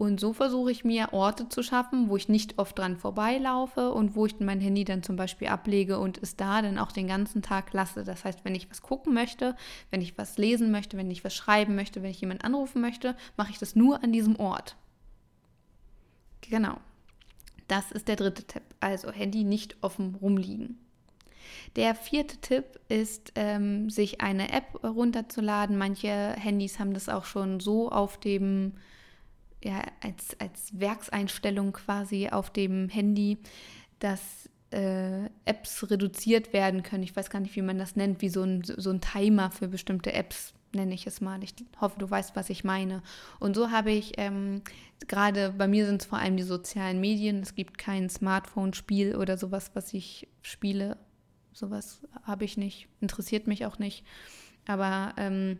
Und 0.00 0.18
so 0.18 0.32
versuche 0.32 0.70
ich 0.70 0.82
mir 0.82 1.12
Orte 1.12 1.50
zu 1.50 1.62
schaffen, 1.62 2.08
wo 2.08 2.16
ich 2.16 2.30
nicht 2.30 2.58
oft 2.58 2.78
dran 2.78 2.96
vorbeilaufe 2.96 3.92
und 3.92 4.16
wo 4.16 4.24
ich 4.24 4.40
mein 4.40 4.58
Handy 4.58 4.82
dann 4.84 5.02
zum 5.02 5.16
Beispiel 5.16 5.48
ablege 5.48 5.98
und 5.98 6.16
es 6.22 6.36
da 6.36 6.62
dann 6.62 6.78
auch 6.78 6.90
den 6.90 7.06
ganzen 7.06 7.42
Tag 7.42 7.70
lasse. 7.74 8.02
Das 8.02 8.24
heißt, 8.24 8.42
wenn 8.46 8.54
ich 8.54 8.70
was 8.70 8.80
gucken 8.80 9.12
möchte, 9.12 9.54
wenn 9.90 10.00
ich 10.00 10.16
was 10.16 10.38
lesen 10.38 10.70
möchte, 10.70 10.96
wenn 10.96 11.10
ich 11.10 11.22
was 11.22 11.34
schreiben 11.34 11.74
möchte, 11.74 12.02
wenn 12.02 12.12
ich 12.12 12.20
jemanden 12.22 12.44
anrufen 12.44 12.80
möchte, 12.80 13.14
mache 13.36 13.50
ich 13.50 13.58
das 13.58 13.76
nur 13.76 14.02
an 14.02 14.10
diesem 14.10 14.36
Ort. 14.36 14.74
Genau. 16.40 16.78
Das 17.68 17.92
ist 17.92 18.08
der 18.08 18.16
dritte 18.16 18.44
Tipp. 18.44 18.62
Also 18.80 19.12
Handy 19.12 19.44
nicht 19.44 19.76
offen 19.82 20.14
rumliegen. 20.14 20.78
Der 21.76 21.94
vierte 21.94 22.38
Tipp 22.38 22.80
ist, 22.88 23.32
ähm, 23.34 23.90
sich 23.90 24.20
eine 24.20 24.52
App 24.52 24.84
runterzuladen. 24.84 25.76
Manche 25.76 26.08
Handys 26.08 26.78
haben 26.78 26.94
das 26.94 27.08
auch 27.08 27.24
schon 27.24 27.60
so 27.60 27.90
auf 27.90 28.18
dem 28.18 28.74
ja, 29.62 29.82
als, 30.00 30.38
als 30.40 30.78
Werkseinstellung 30.78 31.72
quasi 31.72 32.28
auf 32.28 32.50
dem 32.50 32.88
Handy, 32.88 33.38
dass 33.98 34.48
äh, 34.70 35.26
Apps 35.44 35.90
reduziert 35.90 36.52
werden 36.52 36.82
können. 36.82 37.02
Ich 37.02 37.14
weiß 37.14 37.30
gar 37.30 37.40
nicht, 37.40 37.56
wie 37.56 37.62
man 37.62 37.78
das 37.78 37.96
nennt, 37.96 38.22
wie 38.22 38.28
so 38.28 38.42
ein, 38.42 38.62
so 38.64 38.90
ein 38.90 39.00
Timer 39.00 39.50
für 39.50 39.68
bestimmte 39.68 40.12
Apps, 40.12 40.54
nenne 40.72 40.94
ich 40.94 41.06
es 41.06 41.20
mal. 41.20 41.42
Ich 41.42 41.54
hoffe, 41.80 41.98
du 41.98 42.08
weißt, 42.08 42.36
was 42.36 42.50
ich 42.50 42.64
meine. 42.64 43.02
Und 43.38 43.54
so 43.54 43.70
habe 43.70 43.90
ich 43.90 44.12
ähm, 44.16 44.62
gerade, 45.08 45.52
bei 45.56 45.68
mir 45.68 45.86
sind 45.86 46.02
es 46.02 46.06
vor 46.06 46.18
allem 46.18 46.36
die 46.36 46.44
sozialen 46.44 47.00
Medien. 47.00 47.40
Es 47.40 47.54
gibt 47.54 47.78
kein 47.78 48.08
Smartphone-Spiel 48.08 49.16
oder 49.16 49.36
sowas, 49.36 49.72
was 49.74 49.92
ich 49.92 50.28
spiele. 50.42 50.96
Sowas 51.52 52.02
habe 52.22 52.44
ich 52.44 52.56
nicht, 52.56 52.88
interessiert 53.00 53.46
mich 53.46 53.66
auch 53.66 53.78
nicht. 53.78 54.04
Aber 54.66 55.14
ähm, 55.16 55.58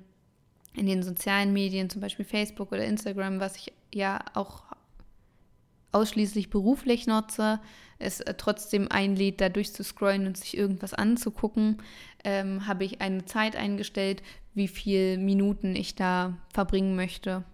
in 0.75 0.87
den 0.87 1.03
sozialen 1.03 1.53
Medien, 1.53 1.91
zum 1.91 2.01
Beispiel 2.01 2.25
Facebook 2.25 2.73
oder 2.73 2.85
Instagram, 2.85 3.41
was 3.41 3.57
ich 3.57 3.73
ja 3.93 4.21
auch 4.35 4.65
ausschließlich 5.93 6.51
beruflich 6.51 7.07
nutze, 7.07 7.61
es 7.99 8.21
äh, 8.21 8.35
trotzdem 8.35 8.89
einlädt, 8.91 9.41
da 9.41 9.49
durchzuscrollen 9.49 10.27
und 10.27 10.37
sich 10.37 10.57
irgendwas 10.57 10.95
anzugucken, 10.95 11.79
ähm, 12.25 12.67
habe 12.67 12.85
ich 12.85 13.01
eine 13.01 13.25
Zeit 13.25 13.57
eingestellt, 13.57 14.23
wie 14.55 14.69
viele 14.69 15.19
Minuten 15.19 15.75
ich 15.77 15.95
da 15.95 16.37
verbringen 16.53 16.97
möchte. 16.97 17.45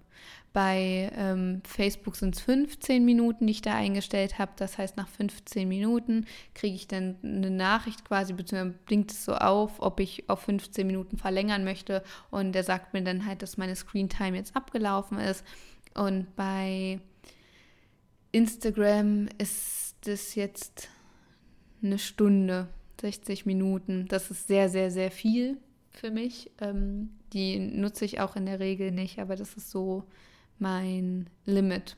Bei 0.57 1.13
ähm, 1.15 1.61
Facebook 1.67 2.17
sind 2.17 2.35
es 2.35 2.41
15 2.41 3.05
Minuten, 3.05 3.47
die 3.47 3.51
ich 3.51 3.61
da 3.61 3.75
eingestellt 3.75 4.39
habe. 4.39 4.53
Das 4.57 4.79
heißt, 4.79 4.97
nach 4.97 5.07
15 5.07 5.69
Minuten 5.69 6.25
kriege 6.55 6.75
ich 6.75 6.89
dann 6.89 7.17
eine 7.23 7.51
Nachricht 7.51 8.07
quasi, 8.07 8.33
beziehungsweise 8.33 8.79
blinkt 8.87 9.11
es 9.11 9.27
so 9.27 9.35
auf, 9.35 9.73
ob 9.81 10.01
ich 10.01 10.31
auf 10.31 10.41
15 10.41 10.87
Minuten 10.87 11.19
verlängern 11.19 11.63
möchte. 11.63 12.03
Und 12.31 12.53
der 12.53 12.65
sagt 12.65 12.95
mir 12.95 13.03
dann 13.03 13.27
halt, 13.27 13.43
dass 13.43 13.59
meine 13.59 13.77
Screen 13.77 14.09
Time 14.09 14.35
jetzt 14.35 14.57
abgelaufen 14.57 15.19
ist. 15.19 15.45
Und 15.93 16.35
bei 16.37 17.01
Instagram 18.33 19.29
ist 19.37 20.09
es 20.09 20.37
jetzt 20.37 20.89
eine 21.83 21.99
Stunde, 21.99 22.69
60 23.03 23.45
Minuten. 23.45 24.07
Das 24.09 24.31
ist 24.31 24.49
sehr, 24.49 24.71
sehr, 24.71 24.91
sehr 24.91 25.11
viel 25.11 25.59
für 25.91 26.11
mich. 26.11 26.51
Ähm, 26.63 27.11
die 27.35 27.59
nutze 27.59 28.07
ich 28.07 28.21
auch 28.21 28.37
in 28.37 28.47
der 28.47 28.59
Regel 28.59 28.91
nicht, 28.91 29.19
aber 29.19 29.37
das 29.37 29.53
ist 29.53 29.71
so 29.71 30.07
mein 30.59 31.29
Limit, 31.45 31.97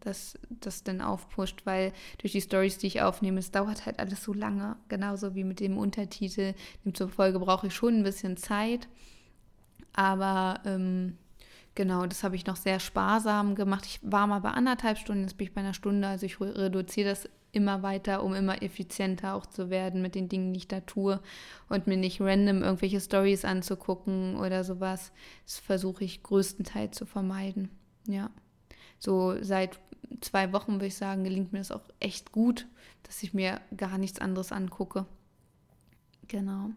das 0.00 0.38
das 0.48 0.84
dann 0.84 1.00
aufpusht, 1.00 1.62
weil 1.64 1.92
durch 2.18 2.32
die 2.32 2.40
Stories, 2.40 2.78
die 2.78 2.86
ich 2.86 3.02
aufnehme, 3.02 3.38
es 3.38 3.50
dauert 3.50 3.86
halt 3.86 3.98
alles 3.98 4.22
so 4.22 4.32
lange, 4.32 4.76
genauso 4.88 5.34
wie 5.34 5.44
mit 5.44 5.60
dem 5.60 5.78
Untertitel. 5.78 6.54
Demzufolge 6.84 7.38
brauche 7.38 7.66
ich 7.66 7.74
schon 7.74 7.98
ein 7.98 8.02
bisschen 8.04 8.36
Zeit, 8.36 8.88
aber 9.92 10.60
ähm, 10.64 11.18
genau, 11.74 12.06
das 12.06 12.22
habe 12.22 12.36
ich 12.36 12.46
noch 12.46 12.56
sehr 12.56 12.80
sparsam 12.80 13.54
gemacht. 13.54 13.86
Ich 13.86 14.00
war 14.02 14.26
mal 14.26 14.40
bei 14.40 14.50
anderthalb 14.50 14.98
Stunden, 14.98 15.22
jetzt 15.22 15.36
bin 15.36 15.48
ich 15.48 15.54
bei 15.54 15.60
einer 15.60 15.74
Stunde, 15.74 16.06
also 16.08 16.26
ich 16.26 16.40
reduziere 16.40 17.10
das 17.10 17.28
immer 17.56 17.82
weiter, 17.82 18.22
um 18.22 18.34
immer 18.34 18.62
effizienter 18.62 19.34
auch 19.34 19.46
zu 19.46 19.70
werden 19.70 20.02
mit 20.02 20.14
den 20.14 20.28
Dingen, 20.28 20.52
die 20.52 20.58
ich 20.58 20.68
da 20.68 20.80
tue 20.80 21.20
und 21.68 21.86
mir 21.86 21.96
nicht 21.96 22.20
random 22.20 22.62
irgendwelche 22.62 23.00
Stories 23.00 23.44
anzugucken 23.44 24.36
oder 24.36 24.62
sowas. 24.62 25.10
Das 25.46 25.58
versuche 25.58 26.04
ich 26.04 26.22
größtenteils 26.22 26.96
zu 26.96 27.06
vermeiden. 27.06 27.70
Ja. 28.06 28.30
So 28.98 29.42
seit 29.42 29.78
zwei 30.20 30.52
Wochen 30.52 30.74
würde 30.74 30.86
ich 30.86 30.96
sagen, 30.96 31.24
gelingt 31.24 31.52
mir 31.52 31.58
das 31.58 31.72
auch 31.72 31.88
echt 32.00 32.32
gut, 32.32 32.66
dass 33.02 33.22
ich 33.22 33.34
mir 33.34 33.60
gar 33.76 33.98
nichts 33.98 34.20
anderes 34.20 34.52
angucke. 34.52 35.06
Genau. 36.28 36.70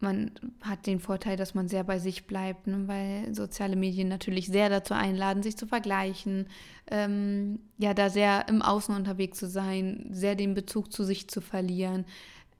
Man 0.00 0.32
hat 0.62 0.86
den 0.88 0.98
Vorteil, 0.98 1.36
dass 1.36 1.54
man 1.54 1.68
sehr 1.68 1.84
bei 1.84 2.00
sich 2.00 2.26
bleibt, 2.26 2.66
ne? 2.66 2.88
weil 2.88 3.32
soziale 3.32 3.76
Medien 3.76 4.08
natürlich 4.08 4.48
sehr 4.48 4.68
dazu 4.68 4.94
einladen, 4.94 5.44
sich 5.44 5.56
zu 5.56 5.64
vergleichen, 5.64 6.48
ähm, 6.90 7.60
ja, 7.78 7.94
da 7.94 8.10
sehr 8.10 8.48
im 8.48 8.62
Außen 8.62 8.96
unterwegs 8.96 9.38
zu 9.38 9.48
sein, 9.48 10.08
sehr 10.10 10.34
den 10.34 10.54
Bezug 10.54 10.92
zu 10.92 11.04
sich 11.04 11.28
zu 11.28 11.40
verlieren. 11.40 12.04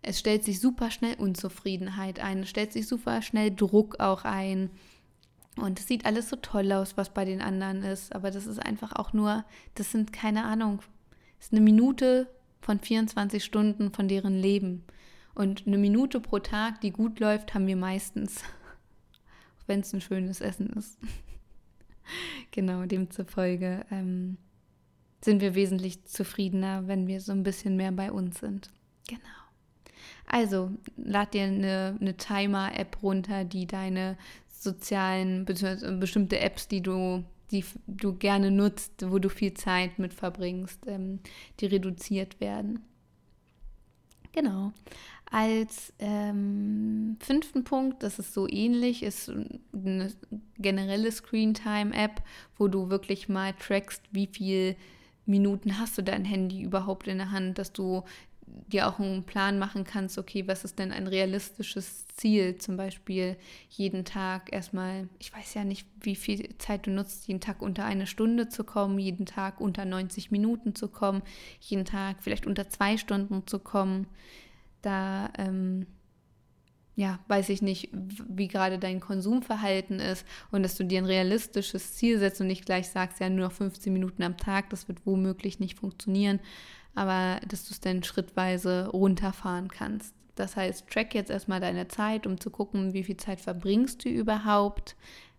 Es 0.02 0.20
stellt 0.20 0.44
sich 0.44 0.60
super 0.60 0.92
schnell 0.92 1.16
Unzufriedenheit 1.16 2.20
ein, 2.20 2.40
es 2.44 2.48
stellt 2.48 2.72
sich 2.72 2.86
super 2.86 3.22
schnell 3.22 3.50
Druck 3.50 3.98
auch 3.98 4.24
ein. 4.24 4.70
Und 5.56 5.78
es 5.78 5.86
sieht 5.86 6.06
alles 6.06 6.30
so 6.30 6.36
toll 6.36 6.72
aus, 6.72 6.96
was 6.96 7.12
bei 7.12 7.24
den 7.24 7.42
anderen 7.42 7.82
ist. 7.82 8.14
Aber 8.14 8.30
das 8.30 8.46
ist 8.46 8.58
einfach 8.58 8.92
auch 8.94 9.12
nur, 9.12 9.44
das 9.74 9.92
sind 9.92 10.12
keine 10.12 10.44
Ahnung, 10.44 10.80
das 11.38 11.46
ist 11.46 11.52
eine 11.52 11.60
Minute 11.60 12.28
von 12.60 12.78
24 12.78 13.44
Stunden 13.44 13.92
von 13.92 14.08
deren 14.08 14.38
Leben. 14.38 14.84
Und 15.34 15.66
eine 15.66 15.78
Minute 15.78 16.20
pro 16.20 16.38
Tag, 16.38 16.80
die 16.80 16.90
gut 16.90 17.20
läuft, 17.20 17.54
haben 17.54 17.66
wir 17.66 17.76
meistens. 17.76 18.42
wenn 19.66 19.80
es 19.80 19.92
ein 19.92 20.00
schönes 20.00 20.40
Essen 20.40 20.70
ist. 20.70 20.98
genau, 22.50 22.84
demzufolge 22.84 23.84
ähm, 23.90 24.36
sind 25.24 25.40
wir 25.40 25.54
wesentlich 25.54 26.04
zufriedener, 26.04 26.88
wenn 26.88 27.06
wir 27.06 27.20
so 27.20 27.32
ein 27.32 27.42
bisschen 27.42 27.76
mehr 27.76 27.92
bei 27.92 28.10
uns 28.10 28.40
sind. 28.40 28.70
Genau. 29.08 29.20
Also, 30.26 30.70
lad 30.96 31.34
dir 31.34 31.44
eine, 31.44 31.96
eine 32.00 32.16
Timer-App 32.16 33.02
runter, 33.02 33.44
die 33.44 33.66
deine 33.66 34.16
sozialen, 34.62 35.44
bestimmte 35.44 36.40
Apps, 36.40 36.68
die 36.68 36.80
du, 36.80 37.24
die 37.50 37.64
du 37.86 38.14
gerne 38.14 38.50
nutzt, 38.50 38.92
wo 39.10 39.18
du 39.18 39.28
viel 39.28 39.54
Zeit 39.54 39.98
mit 39.98 40.14
verbringst, 40.14 40.86
ähm, 40.86 41.20
die 41.60 41.66
reduziert 41.66 42.40
werden. 42.40 42.80
Genau. 44.32 44.72
Als 45.30 45.92
ähm, 45.98 47.16
fünften 47.20 47.64
Punkt, 47.64 48.02
das 48.02 48.18
ist 48.18 48.34
so 48.34 48.46
ähnlich, 48.48 49.02
ist 49.02 49.32
eine 49.72 50.12
generelle 50.58 51.10
Screentime-App, 51.10 52.22
wo 52.58 52.68
du 52.68 52.90
wirklich 52.90 53.28
mal 53.28 53.54
trackst, 53.54 54.02
wie 54.10 54.26
viel 54.26 54.76
Minuten 55.24 55.78
hast 55.78 55.96
du 55.96 56.02
dein 56.02 56.24
Handy 56.24 56.62
überhaupt 56.62 57.08
in 57.08 57.18
der 57.18 57.30
Hand, 57.30 57.58
dass 57.58 57.72
du 57.72 58.02
dir 58.46 58.88
auch 58.88 58.98
einen 58.98 59.24
Plan 59.24 59.58
machen 59.58 59.84
kannst, 59.84 60.18
okay, 60.18 60.46
was 60.46 60.64
ist 60.64 60.78
denn 60.78 60.92
ein 60.92 61.06
realistisches 61.06 62.06
Ziel? 62.08 62.56
Zum 62.56 62.76
Beispiel 62.76 63.36
jeden 63.68 64.04
Tag 64.04 64.52
erstmal, 64.52 65.08
ich 65.18 65.32
weiß 65.32 65.54
ja 65.54 65.64
nicht, 65.64 65.86
wie 66.00 66.16
viel 66.16 66.56
Zeit 66.58 66.86
du 66.86 66.90
nutzt, 66.90 67.28
jeden 67.28 67.40
Tag 67.40 67.62
unter 67.62 67.84
eine 67.84 68.06
Stunde 68.06 68.48
zu 68.48 68.64
kommen, 68.64 68.98
jeden 68.98 69.26
Tag 69.26 69.60
unter 69.60 69.84
90 69.84 70.30
Minuten 70.30 70.74
zu 70.74 70.88
kommen, 70.88 71.22
jeden 71.60 71.84
Tag 71.84 72.16
vielleicht 72.20 72.46
unter 72.46 72.68
zwei 72.68 72.96
Stunden 72.96 73.46
zu 73.46 73.58
kommen. 73.58 74.06
Da, 74.80 75.30
ähm, 75.38 75.86
ja, 76.94 77.20
weiß 77.28 77.48
ich 77.48 77.62
nicht, 77.62 77.88
wie 77.92 78.48
gerade 78.48 78.78
dein 78.78 79.00
Konsumverhalten 79.00 79.98
ist 79.98 80.26
und 80.50 80.62
dass 80.62 80.76
du 80.76 80.84
dir 80.84 80.98
ein 80.98 81.06
realistisches 81.06 81.94
Ziel 81.94 82.18
setzt 82.18 82.40
und 82.40 82.48
nicht 82.48 82.66
gleich 82.66 82.88
sagst, 82.88 83.20
ja, 83.20 83.30
nur 83.30 83.46
noch 83.46 83.52
15 83.52 83.92
Minuten 83.92 84.22
am 84.22 84.36
Tag, 84.36 84.68
das 84.70 84.88
wird 84.88 85.06
womöglich 85.06 85.58
nicht 85.58 85.78
funktionieren 85.78 86.40
aber 86.94 87.40
dass 87.46 87.64
du 87.64 87.72
es 87.72 87.80
dann 87.80 88.02
schrittweise 88.02 88.88
runterfahren 88.88 89.68
kannst. 89.68 90.14
Das 90.34 90.56
heißt, 90.56 90.88
track 90.88 91.14
jetzt 91.14 91.30
erstmal 91.30 91.60
deine 91.60 91.88
Zeit, 91.88 92.26
um 92.26 92.40
zu 92.40 92.50
gucken, 92.50 92.94
wie 92.94 93.04
viel 93.04 93.16
Zeit 93.16 93.40
verbringst 93.40 94.04
du 94.04 94.08
überhaupt 94.08 94.96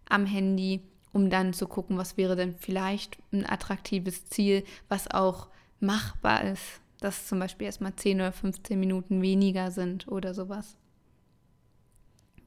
am 0.08 0.26
Handy, 0.26 0.82
um 1.12 1.30
dann 1.30 1.54
zu 1.54 1.68
gucken, 1.68 1.98
was 1.98 2.18
wäre 2.18 2.36
denn 2.36 2.54
vielleicht 2.54 3.18
ein 3.32 3.46
attraktives 3.48 4.26
Ziel, 4.26 4.64
was 4.90 5.10
auch 5.10 5.50
machbar 5.80 6.44
ist, 6.44 6.82
dass 7.00 7.28
zum 7.28 7.40
Beispiel 7.40 7.66
erstmal 7.66 7.96
10 7.96 8.18
oder 8.22 8.32
15 8.32 8.80
Minuten 8.80 9.22
weniger 9.22 9.72
sind 9.72 10.08
oder 10.08 10.34
sowas. 10.34 10.78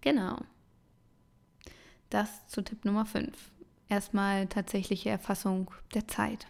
Genau. 0.00 0.38
Das 2.10 2.46
zu 2.46 2.62
Tipp 2.62 2.84
Nummer 2.84 3.06
5. 3.06 3.32
Erstmal 3.88 4.46
tatsächliche 4.46 5.10
Erfassung 5.10 5.70
der 5.94 6.06
Zeit. 6.08 6.46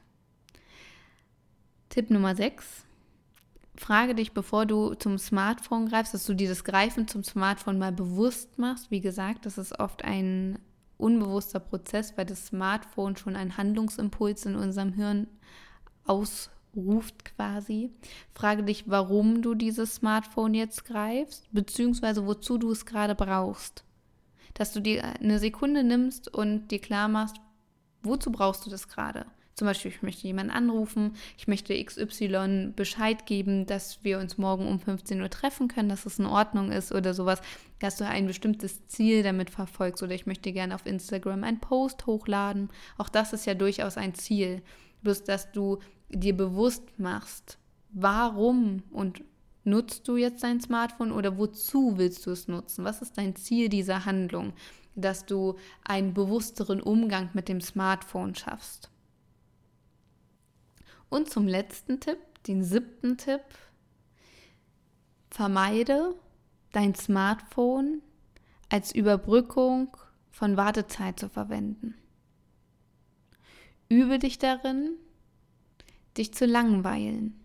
Tipp 1.97 2.11
Nummer 2.11 2.37
6. 2.37 2.85
Frage 3.75 4.15
dich, 4.15 4.33
bevor 4.33 4.67
du 4.67 4.93
zum 4.93 5.17
Smartphone 5.17 5.89
greifst, 5.89 6.13
dass 6.13 6.27
du 6.27 6.35
dir 6.35 6.47
das 6.47 6.63
Greifen 6.63 7.09
zum 7.09 7.25
Smartphone 7.25 7.79
mal 7.79 7.91
bewusst 7.91 8.59
machst. 8.59 8.91
Wie 8.91 9.01
gesagt, 9.01 9.47
das 9.47 9.57
ist 9.57 9.81
oft 9.81 10.05
ein 10.05 10.59
unbewusster 10.99 11.59
Prozess, 11.59 12.13
weil 12.19 12.27
das 12.27 12.49
Smartphone 12.49 13.17
schon 13.17 13.35
einen 13.35 13.57
Handlungsimpuls 13.57 14.45
in 14.45 14.57
unserem 14.57 14.93
Hirn 14.93 15.27
ausruft 16.05 17.25
quasi. 17.25 17.95
Frage 18.35 18.65
dich, 18.65 18.91
warum 18.91 19.41
du 19.41 19.55
dieses 19.55 19.95
Smartphone 19.95 20.53
jetzt 20.53 20.85
greifst, 20.85 21.49
beziehungsweise 21.51 22.27
wozu 22.27 22.59
du 22.59 22.73
es 22.73 22.85
gerade 22.85 23.15
brauchst. 23.15 23.85
Dass 24.53 24.75
du 24.75 24.81
dir 24.81 25.03
eine 25.03 25.39
Sekunde 25.39 25.83
nimmst 25.83 26.29
und 26.29 26.69
dir 26.69 26.79
klar 26.79 27.09
machst, 27.09 27.37
wozu 28.03 28.31
brauchst 28.31 28.67
du 28.67 28.69
das 28.69 28.87
gerade? 28.87 29.25
Zum 29.57 29.65
Beispiel, 29.65 29.91
ich 29.91 30.03
möchte 30.03 30.27
jemanden 30.27 30.53
anrufen, 30.53 31.17
ich 31.39 31.49
möchte 31.49 31.83
XY 31.83 32.73
Bescheid 32.77 33.25
geben, 33.25 33.65
dass 33.65 34.05
wir 34.05 34.19
uns 34.19 34.37
morgen 34.37 34.69
um 34.69 34.79
15 34.79 35.23
Uhr 35.23 35.31
treffen 35.31 35.69
können, 35.69 35.89
dass 35.89 36.05
es 36.05 36.19
in 36.19 36.27
Ordnung 36.27 36.71
ist 36.71 36.93
oder 36.93 37.15
sowas, 37.15 37.41
dass 37.79 37.97
du 37.97 38.07
ein 38.07 38.27
bestimmtes 38.27 38.87
Ziel 38.89 39.23
damit 39.23 39.49
verfolgst 39.49 40.03
oder 40.03 40.13
ich 40.13 40.27
möchte 40.27 40.53
gerne 40.53 40.75
auf 40.75 40.85
Instagram 40.85 41.43
einen 41.43 41.59
Post 41.59 42.05
hochladen. 42.05 42.69
Auch 42.99 43.09
das 43.09 43.33
ist 43.33 43.47
ja 43.47 43.55
durchaus 43.55 43.97
ein 43.97 44.15
Ziel. 44.15 44.61
Bloß, 45.03 45.25
dass 45.25 45.51
du 45.53 45.79
dir 46.11 46.37
bewusst 46.37 46.99
machst, 46.99 47.57
warum 47.93 48.83
und 48.91 49.23
nutzt 49.65 50.07
du 50.07 50.19
jetzt 50.19 50.45
dein 50.45 50.61
Smartphone 50.61 51.13
oder 51.13 51.39
wozu 51.39 51.97
willst 51.97 52.27
du 52.27 52.31
es 52.33 52.47
nutzen? 52.47 52.85
Was 52.85 53.01
ist 53.01 53.17
dein 53.17 53.35
Ziel 53.37 53.71
dieser 53.71 54.05
Handlung? 54.05 54.53
Dass 54.97 55.25
du 55.25 55.57
einen 55.83 56.13
bewussteren 56.13 56.83
Umgang 56.83 57.31
mit 57.33 57.49
dem 57.49 57.63
Smartphone 57.63 58.35
schaffst. 58.35 58.91
Und 61.09 61.31
zum 61.31 61.47
letzten 61.47 62.01
Tipp, 62.01 62.19
den 62.47 62.65
siebten 62.65 63.17
Tipp, 63.17 63.43
vermeide 65.31 66.15
dein 66.73 66.95
Smartphone 66.95 68.03
als 68.69 68.95
Überbrückung 68.95 69.97
von 70.31 70.57
Wartezeit 70.57 71.19
zu 71.19 71.29
verwenden. 71.29 71.95
Übe 73.89 74.19
dich 74.19 74.39
darin, 74.39 74.97
dich 76.17 76.35
zu 76.35 76.47
langweilen. 76.47 77.41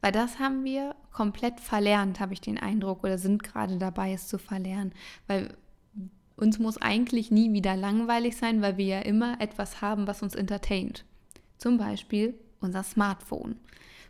Weil 0.00 0.12
das 0.12 0.38
haben 0.38 0.64
wir 0.64 0.94
komplett 1.12 1.60
verlernt, 1.60 2.20
habe 2.20 2.32
ich 2.32 2.40
den 2.40 2.58
Eindruck, 2.58 3.04
oder 3.04 3.18
sind 3.18 3.42
gerade 3.42 3.78
dabei, 3.78 4.12
es 4.12 4.28
zu 4.28 4.38
verlernen. 4.38 4.92
Weil 5.26 5.56
uns 6.36 6.58
muss 6.58 6.78
eigentlich 6.78 7.30
nie 7.30 7.52
wieder 7.52 7.76
langweilig 7.76 8.36
sein, 8.36 8.62
weil 8.62 8.76
wir 8.76 8.86
ja 8.86 9.00
immer 9.00 9.40
etwas 9.40 9.80
haben, 9.80 10.06
was 10.06 10.22
uns 10.22 10.34
entertaint. 10.34 11.04
Zum 11.58 11.76
Beispiel 11.76 12.38
unser 12.60 12.82
Smartphone, 12.82 13.56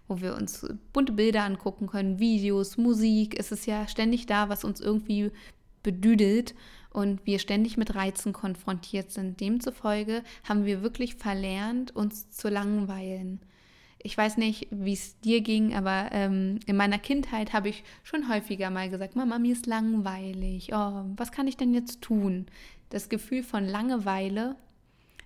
wo 0.09 0.21
wir 0.21 0.35
uns 0.35 0.67
bunte 0.93 1.13
Bilder 1.13 1.45
angucken 1.45 1.87
können, 1.87 2.19
Videos, 2.19 2.77
Musik. 2.77 3.39
Es 3.39 3.53
ist 3.53 3.67
ja 3.67 3.89
ständig 3.89 4.27
da, 4.27 4.49
was 4.49 4.65
uns 4.65 4.81
irgendwie 4.81 5.31
bedüdelt 5.83 6.55
und 6.93 7.25
wir 7.25 7.39
ständig 7.39 7.77
mit 7.77 7.95
Reizen 7.95 8.33
konfrontiert 8.33 9.11
sind. 9.11 9.41
Demzufolge 9.41 10.23
haben 10.49 10.65
wir 10.67 10.83
wirklich 10.83 11.15
verlernt, 11.15 11.95
uns 11.95 12.31
zu 12.31 12.49
langweilen. 12.49 13.41
Ich 14.03 14.17
weiß 14.17 14.39
nicht, 14.39 14.67
wie 14.71 14.95
es 14.95 15.21
dir 15.21 15.43
ging, 15.43 15.75
aber 15.75 16.09
ähm, 16.13 16.59
in 16.67 16.77
meiner 16.77 16.99
Kindheit 16.99 17.53
habe 17.53 17.69
ich 17.69 17.85
schon 18.03 18.31
häufiger 18.31 18.71
mal 18.71 18.89
gesagt, 18.89 19.15
Mama, 19.15 19.39
mir 19.39 19.53
ist 19.53 19.67
langweilig. 19.67 20.71
Oh, 20.73 21.05
was 21.17 21.33
kann 21.33 21.47
ich 21.47 21.59
denn 21.59 21.75
jetzt 21.75 22.01
tun? 22.01 22.47
Das 22.89 23.11
Gefühl 23.11 23.43
von 23.43 23.67
Langeweile 23.67 24.57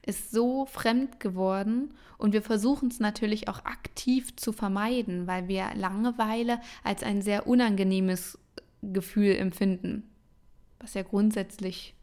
ist 0.07 0.31
so 0.31 0.67
fremd 0.67 1.21
geworden. 1.21 1.95
Und 2.19 2.33
wir 2.33 2.43
versuchen 2.43 2.89
es 2.89 3.01
natürlich 3.01 3.49
auch 3.49 3.65
aktiv 3.65 4.37
zu 4.37 4.53
vermeiden, 4.53 5.27
weil 5.27 5.49
wir 5.49 5.71
Langeweile 5.75 6.61
als 6.83 7.03
ein 7.03 7.23
sehr 7.23 7.47
unangenehmes 7.47 8.39
Gefühl 8.83 9.35
empfinden, 9.37 10.09
was 10.79 10.95
ja 10.95 11.03
grundsätzlich 11.03 11.95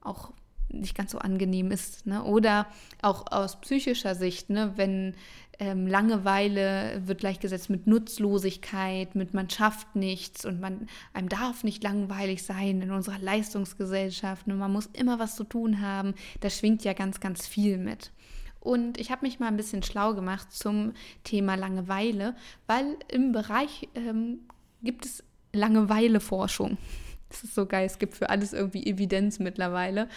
auch 0.00 0.32
nicht 0.72 0.96
ganz 0.96 1.12
so 1.12 1.18
angenehm 1.18 1.70
ist. 1.70 2.06
Ne? 2.06 2.24
Oder 2.24 2.66
auch 3.02 3.30
aus 3.30 3.60
psychischer 3.60 4.14
Sicht, 4.14 4.50
ne? 4.50 4.72
wenn 4.76 5.14
ähm, 5.58 5.86
Langeweile 5.86 7.02
wird 7.06 7.20
gleichgesetzt 7.20 7.68
mit 7.68 7.86
Nutzlosigkeit, 7.86 9.14
mit 9.14 9.34
man 9.34 9.50
schafft 9.50 9.94
nichts 9.94 10.44
und 10.46 10.60
man 10.60 10.88
einem 11.12 11.28
darf 11.28 11.64
nicht 11.64 11.82
langweilig 11.82 12.42
sein 12.42 12.80
in 12.80 12.90
unserer 12.90 13.18
Leistungsgesellschaft. 13.18 14.46
Und 14.46 14.58
man 14.58 14.72
muss 14.72 14.88
immer 14.94 15.18
was 15.18 15.36
zu 15.36 15.44
tun 15.44 15.80
haben. 15.80 16.14
Da 16.40 16.48
schwingt 16.48 16.82
ja 16.84 16.94
ganz, 16.94 17.20
ganz 17.20 17.46
viel 17.46 17.76
mit. 17.76 18.10
Und 18.58 18.98
ich 18.98 19.10
habe 19.10 19.24
mich 19.24 19.38
mal 19.38 19.48
ein 19.48 19.56
bisschen 19.56 19.82
schlau 19.82 20.14
gemacht 20.14 20.52
zum 20.52 20.92
Thema 21.24 21.54
Langeweile, 21.54 22.34
weil 22.66 22.96
im 23.08 23.32
Bereich 23.32 23.88
ähm, 23.94 24.40
gibt 24.82 25.04
es 25.06 25.24
Langeweileforschung. 25.52 26.78
Das 27.30 27.44
ist 27.44 27.54
so 27.54 27.64
geil, 27.64 27.86
es 27.86 27.98
gibt 27.98 28.14
für 28.14 28.28
alles 28.28 28.52
irgendwie 28.52 28.86
Evidenz 28.86 29.38
mittlerweile. 29.38 30.08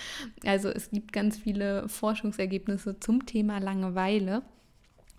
Also 0.46 0.70
es 0.70 0.90
gibt 0.92 1.14
ganz 1.14 1.38
viele 1.38 1.88
Forschungsergebnisse 1.88 3.00
zum 3.00 3.26
Thema 3.26 3.60
Langeweile. 3.60 4.42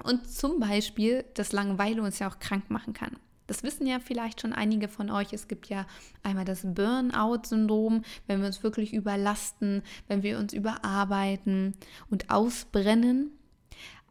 Und 0.03 0.29
zum 0.29 0.59
Beispiel, 0.61 1.25
dass 1.35 1.53
Langeweile 1.53 2.03
uns 2.03 2.19
ja 2.19 2.29
auch 2.29 2.41
krank 2.41 2.69
machen 2.69 2.93
kann. 2.93 3.17
Das 3.47 3.63
wissen 3.63 3.87
ja 3.87 4.01
vielleicht 4.01 4.41
schon 4.41 4.53
einige 4.53 4.89
von 4.89 5.11
euch. 5.11 5.33
Es 5.33 5.49
gibt 5.49 5.69
ja 5.69 5.87
einmal 6.23 6.45
das 6.45 6.63
Burnout-Syndrom, 6.63 8.03
wenn 8.27 8.41
wir 8.41 8.47
uns 8.47 8.63
wirklich 8.63 8.93
überlasten, 8.93 9.83
wenn 10.09 10.23
wir 10.23 10.39
uns 10.39 10.53
überarbeiten 10.53 11.75
und 12.11 12.31
ausbrennen. 12.31 13.31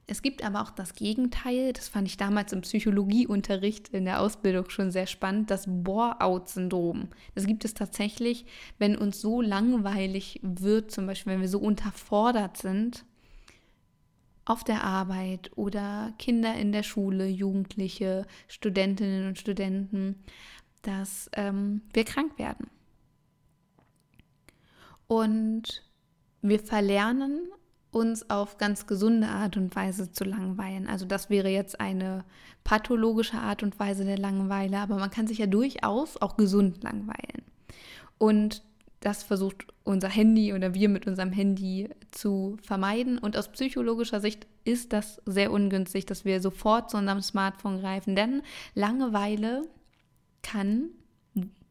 Es 0.06 0.22
gibt 0.22 0.44
aber 0.44 0.62
auch 0.62 0.72
das 0.72 0.96
Gegenteil, 0.96 1.72
das 1.72 1.88
fand 1.88 2.08
ich 2.08 2.18
damals 2.18 2.52
im 2.52 2.62
Psychologieunterricht 2.62 3.90
in 3.90 4.04
der 4.04 4.20
Ausbildung 4.20 4.70
schon 4.70 4.92
sehr 4.92 5.08
spannend, 5.08 5.50
das 5.50 5.64
Bore-out-Syndrom. 5.66 7.08
Das 7.36 7.46
gibt 7.46 7.64
es 7.64 7.74
tatsächlich, 7.74 8.46
wenn 8.80 8.98
uns 8.98 9.22
so 9.22 9.42
langweilig 9.42 10.42
wird, 10.44 10.92
zum 10.92 11.08
Beispiel 11.08 11.34
wenn 11.34 11.42
wir 11.42 11.48
so 11.48 11.60
unterfordert 11.60 12.58
sind, 12.58 13.06
auf 14.46 14.66
der 14.66 14.84
Arbeit 14.84 15.52
oder 15.56 16.14
Kinder 16.20 16.54
in 16.56 16.74
der 16.74 16.84
Schule, 16.84 17.28
Jugendliche, 17.28 18.28
Studentinnen 18.50 19.28
und 19.30 19.40
Studenten, 19.40 20.22
dass 20.82 21.30
ähm, 21.34 21.82
wir 21.94 22.04
krank 22.04 22.38
werden. 22.38 22.68
Und 25.08 25.84
wir 26.42 26.60
verlernen, 26.60 27.48
uns 27.94 28.30
auf 28.30 28.58
ganz 28.58 28.88
gesunde 28.88 29.28
Art 29.28 29.58
und 29.58 29.76
Weise 29.76 30.12
zu 30.12 30.24
langweilen. 30.24 30.88
Also 30.88 31.06
das 31.06 31.30
wäre 31.30 31.50
jetzt 31.50 31.80
eine 31.80 32.26
pathologische 32.64 33.38
Art 33.38 33.64
und 33.64 33.80
Weise 33.80 34.06
der 34.06 34.18
Langeweile, 34.18 34.80
aber 34.80 34.98
man 34.98 35.12
kann 35.12 35.28
sich 35.28 35.38
ja 35.38 35.48
durchaus 35.48 36.22
auch 36.22 36.38
gesund 36.38 36.84
langweilen. 36.84 37.44
Und 38.18 38.64
das 39.00 39.22
versucht 39.22 39.68
unser 39.84 40.08
Handy 40.08 40.54
oder 40.54 40.74
wir 40.74 40.88
mit 40.88 41.08
unserem 41.08 41.34
Handy 41.34 41.90
zu 42.12 42.58
vermeiden. 42.64 43.18
Und 43.18 43.36
aus 43.36 43.50
psychologischer 43.50 44.22
Sicht 44.22 44.48
ist 44.64 44.94
das 44.94 45.22
sehr 45.26 45.52
ungünstig, 45.52 46.06
dass 46.06 46.24
wir 46.24 46.40
sofort 46.40 46.90
zu 46.90 46.98
unserem 46.98 47.22
Smartphone 47.22 47.82
greifen, 47.82 48.16
denn 48.16 48.42
Langeweile 48.76 49.64
kann 50.42 50.90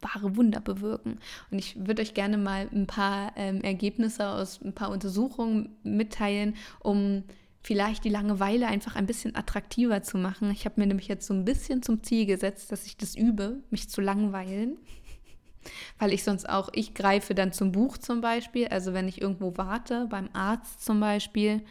wahre 0.03 0.37
Wunder 0.37 0.61
bewirken. 0.61 1.19
Und 1.51 1.59
ich 1.59 1.77
würde 1.87 2.03
euch 2.03 2.15
gerne 2.15 2.39
mal 2.39 2.69
ein 2.73 2.87
paar 2.87 3.33
ähm, 3.37 3.63
Ergebnisse 3.63 4.29
aus 4.29 4.61
ein 4.63 4.75
paar 4.75 4.91
Untersuchungen 4.91 5.77
mitteilen, 5.83 6.57
um 6.81 7.25
vielleicht 7.63 8.05
die 8.05 8.09
Langeweile 8.09 8.67
einfach 8.67 8.97
ein 8.97 9.07
bisschen 9.07 9.37
attraktiver 9.37 10.03
zu 10.03 10.19
machen. 10.19 10.51
Ich 10.51 10.65
habe 10.65 10.81
mir 10.81 10.87
nämlich 10.87 11.09
jetzt 11.09 11.27
so 11.27 11.35
ein 11.35 11.45
bisschen 11.45 11.83
zum 11.83 12.03
Ziel 12.03 12.27
gesetzt, 12.27 12.73
dass 12.73 12.87
ich 12.87 12.97
das 12.97 13.15
übe, 13.15 13.61
mich 13.71 13.89
zu 13.89 14.01
langweilen 14.01 14.79
weil 15.99 16.13
ich 16.13 16.25
sonst 16.25 16.49
auch, 16.49 16.71
ich 16.73 16.95
greife 16.95 17.35
dann 17.35 17.53
zum 17.53 17.73
Buch 17.73 17.99
zum 17.99 18.21
Beispiel, 18.21 18.69
also 18.69 18.93
wenn 18.93 19.09
ich 19.09 19.21
irgendwo 19.21 19.57
warte, 19.57 20.07
beim 20.11 20.29
Arzt 20.33 20.85
zum 20.85 21.01
Beispiel, 21.01 21.63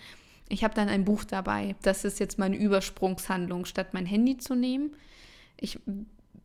ich 0.50 0.64
habe 0.64 0.74
dann 0.74 0.90
ein 0.90 1.06
Buch 1.06 1.24
dabei. 1.24 1.76
Das 1.82 2.04
ist 2.04 2.20
jetzt 2.20 2.38
meine 2.38 2.58
Übersprungshandlung, 2.58 3.66
statt 3.66 3.94
mein 3.94 4.06
Handy 4.06 4.38
zu 4.38 4.54
nehmen. 4.54 4.92
Ich 5.58 5.80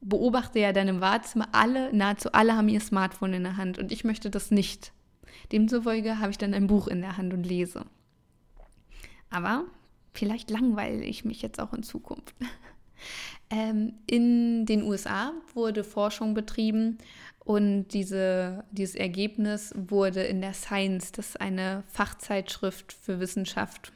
beobachte 0.00 0.58
ja 0.58 0.72
dann 0.72 0.88
im 0.88 1.00
Wartezimmer, 1.00 1.48
alle, 1.52 1.94
nahezu 1.94 2.32
alle 2.32 2.56
haben 2.56 2.68
ihr 2.68 2.80
Smartphone 2.80 3.34
in 3.34 3.44
der 3.44 3.56
Hand 3.56 3.78
und 3.78 3.92
ich 3.92 4.04
möchte 4.04 4.30
das 4.30 4.50
nicht. 4.50 4.92
Demzufolge 5.52 6.18
habe 6.18 6.30
ich 6.30 6.38
dann 6.38 6.54
ein 6.54 6.66
Buch 6.66 6.88
in 6.88 7.00
der 7.00 7.16
Hand 7.16 7.32
und 7.32 7.44
lese. 7.44 7.84
Aber 9.30 9.64
vielleicht 10.12 10.50
langweile 10.50 11.02
ich 11.02 11.24
mich 11.24 11.42
jetzt 11.42 11.60
auch 11.60 11.72
in 11.72 11.82
Zukunft. 11.82 12.34
Ähm, 13.48 13.92
in 14.06 14.66
den 14.66 14.82
USA 14.82 15.32
wurde 15.54 15.84
Forschung 15.84 16.34
betrieben 16.34 16.98
und 17.46 17.88
diese, 17.88 18.64
dieses 18.72 18.96
Ergebnis 18.96 19.72
wurde 19.76 20.24
in 20.24 20.40
der 20.40 20.52
Science, 20.52 21.12
das 21.12 21.28
ist 21.28 21.40
eine 21.40 21.84
Fachzeitschrift 21.92 22.92
für 22.92 23.20
Wissenschaft, 23.20 23.92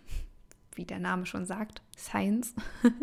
wie 0.77 0.85
der 0.85 1.01
Name 1.01 1.27
schon 1.27 1.47
sagt, 1.47 1.83
Science, 1.99 2.55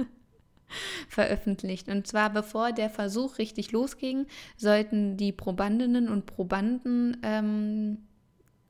veröffentlicht. 1.10 1.88
Und 1.90 2.08
zwar 2.08 2.32
bevor 2.32 2.72
der 2.72 2.90
Versuch 2.90 3.38
richtig 3.38 3.72
losging, 3.72 4.26
sollten 4.56 5.18
die 5.18 5.32
Probandinnen 5.32 6.10
und 6.10 6.26
Probanden 6.26 7.18
ähm, 7.24 8.00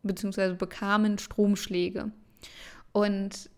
beziehungsweise 0.04 0.56
bekamen 0.56 1.18
Stromschläge. 1.18 2.12
Und 2.92 3.50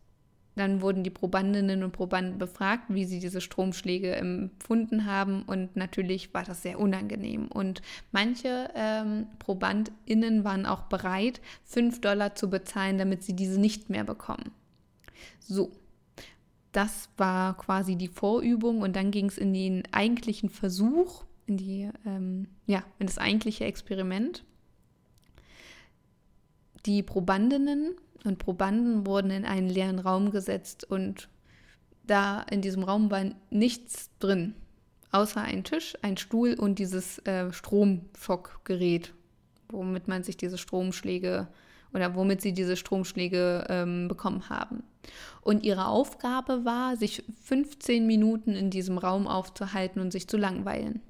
dann 0.59 0.81
wurden 0.81 1.03
die 1.03 1.09
Probandinnen 1.09 1.83
und 1.83 1.93
Probanden 1.93 2.37
befragt, 2.37 2.83
wie 2.89 3.05
sie 3.05 3.19
diese 3.19 3.39
Stromschläge 3.39 4.13
empfunden 4.15 5.05
haben. 5.05 5.43
Und 5.43 5.77
natürlich 5.77 6.33
war 6.33 6.43
das 6.43 6.63
sehr 6.63 6.79
unangenehm. 6.79 7.47
Und 7.47 7.81
manche 8.11 8.69
ähm, 8.75 9.27
ProbandInnen 9.39 10.43
waren 10.43 10.65
auch 10.65 10.83
bereit, 10.83 11.39
5 11.63 12.01
Dollar 12.01 12.35
zu 12.35 12.49
bezahlen, 12.49 12.97
damit 12.97 13.23
sie 13.23 13.37
diese 13.37 13.59
nicht 13.59 13.89
mehr 13.89 14.03
bekommen. 14.03 14.51
So, 15.39 15.71
das 16.71 17.09
war 17.17 17.57
quasi 17.57 17.95
die 17.95 18.07
Vorübung. 18.07 18.81
Und 18.81 18.95
dann 18.95 19.11
ging 19.11 19.27
es 19.27 19.37
in 19.37 19.53
den 19.53 19.83
eigentlichen 19.91 20.49
Versuch, 20.49 21.23
in, 21.45 21.57
die, 21.57 21.89
ähm, 22.05 22.47
ja, 22.67 22.83
in 22.99 23.07
das 23.07 23.17
eigentliche 23.17 23.65
Experiment. 23.65 24.43
Die 26.85 27.03
Probandinnen 27.03 27.95
und 28.23 28.37
Probanden 28.37 29.05
wurden 29.05 29.31
in 29.31 29.45
einen 29.45 29.69
leeren 29.69 29.99
Raum 29.99 30.31
gesetzt 30.31 30.83
und 30.83 31.29
da 32.05 32.41
in 32.49 32.61
diesem 32.61 32.83
Raum 32.83 33.11
war 33.11 33.25
nichts 33.49 34.09
drin, 34.19 34.55
außer 35.11 35.41
ein 35.41 35.63
Tisch, 35.63 35.95
ein 36.01 36.17
Stuhl 36.17 36.53
und 36.53 36.79
dieses 36.79 37.19
äh, 37.19 37.51
Stromschockgerät, 37.51 39.13
womit 39.69 40.07
man 40.07 40.23
sich 40.23 40.37
diese 40.37 40.57
Stromschläge 40.57 41.47
oder 41.93 42.15
womit 42.15 42.41
sie 42.41 42.53
diese 42.53 42.75
Stromschläge 42.75 43.65
ähm, 43.69 44.07
bekommen 44.07 44.49
haben. 44.49 44.83
Und 45.41 45.63
ihre 45.63 45.87
Aufgabe 45.87 46.65
war, 46.65 46.97
sich 46.97 47.23
15 47.43 48.05
Minuten 48.05 48.53
in 48.53 48.69
diesem 48.69 48.97
Raum 48.97 49.27
aufzuhalten 49.27 50.01
und 50.01 50.11
sich 50.11 50.27
zu 50.27 50.37
langweilen. 50.37 51.01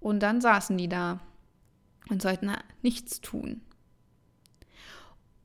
Und 0.00 0.20
dann 0.20 0.40
saßen 0.40 0.76
die 0.76 0.88
da 0.88 1.20
und 2.08 2.22
sollten 2.22 2.50
nichts 2.82 3.20
tun. 3.20 3.60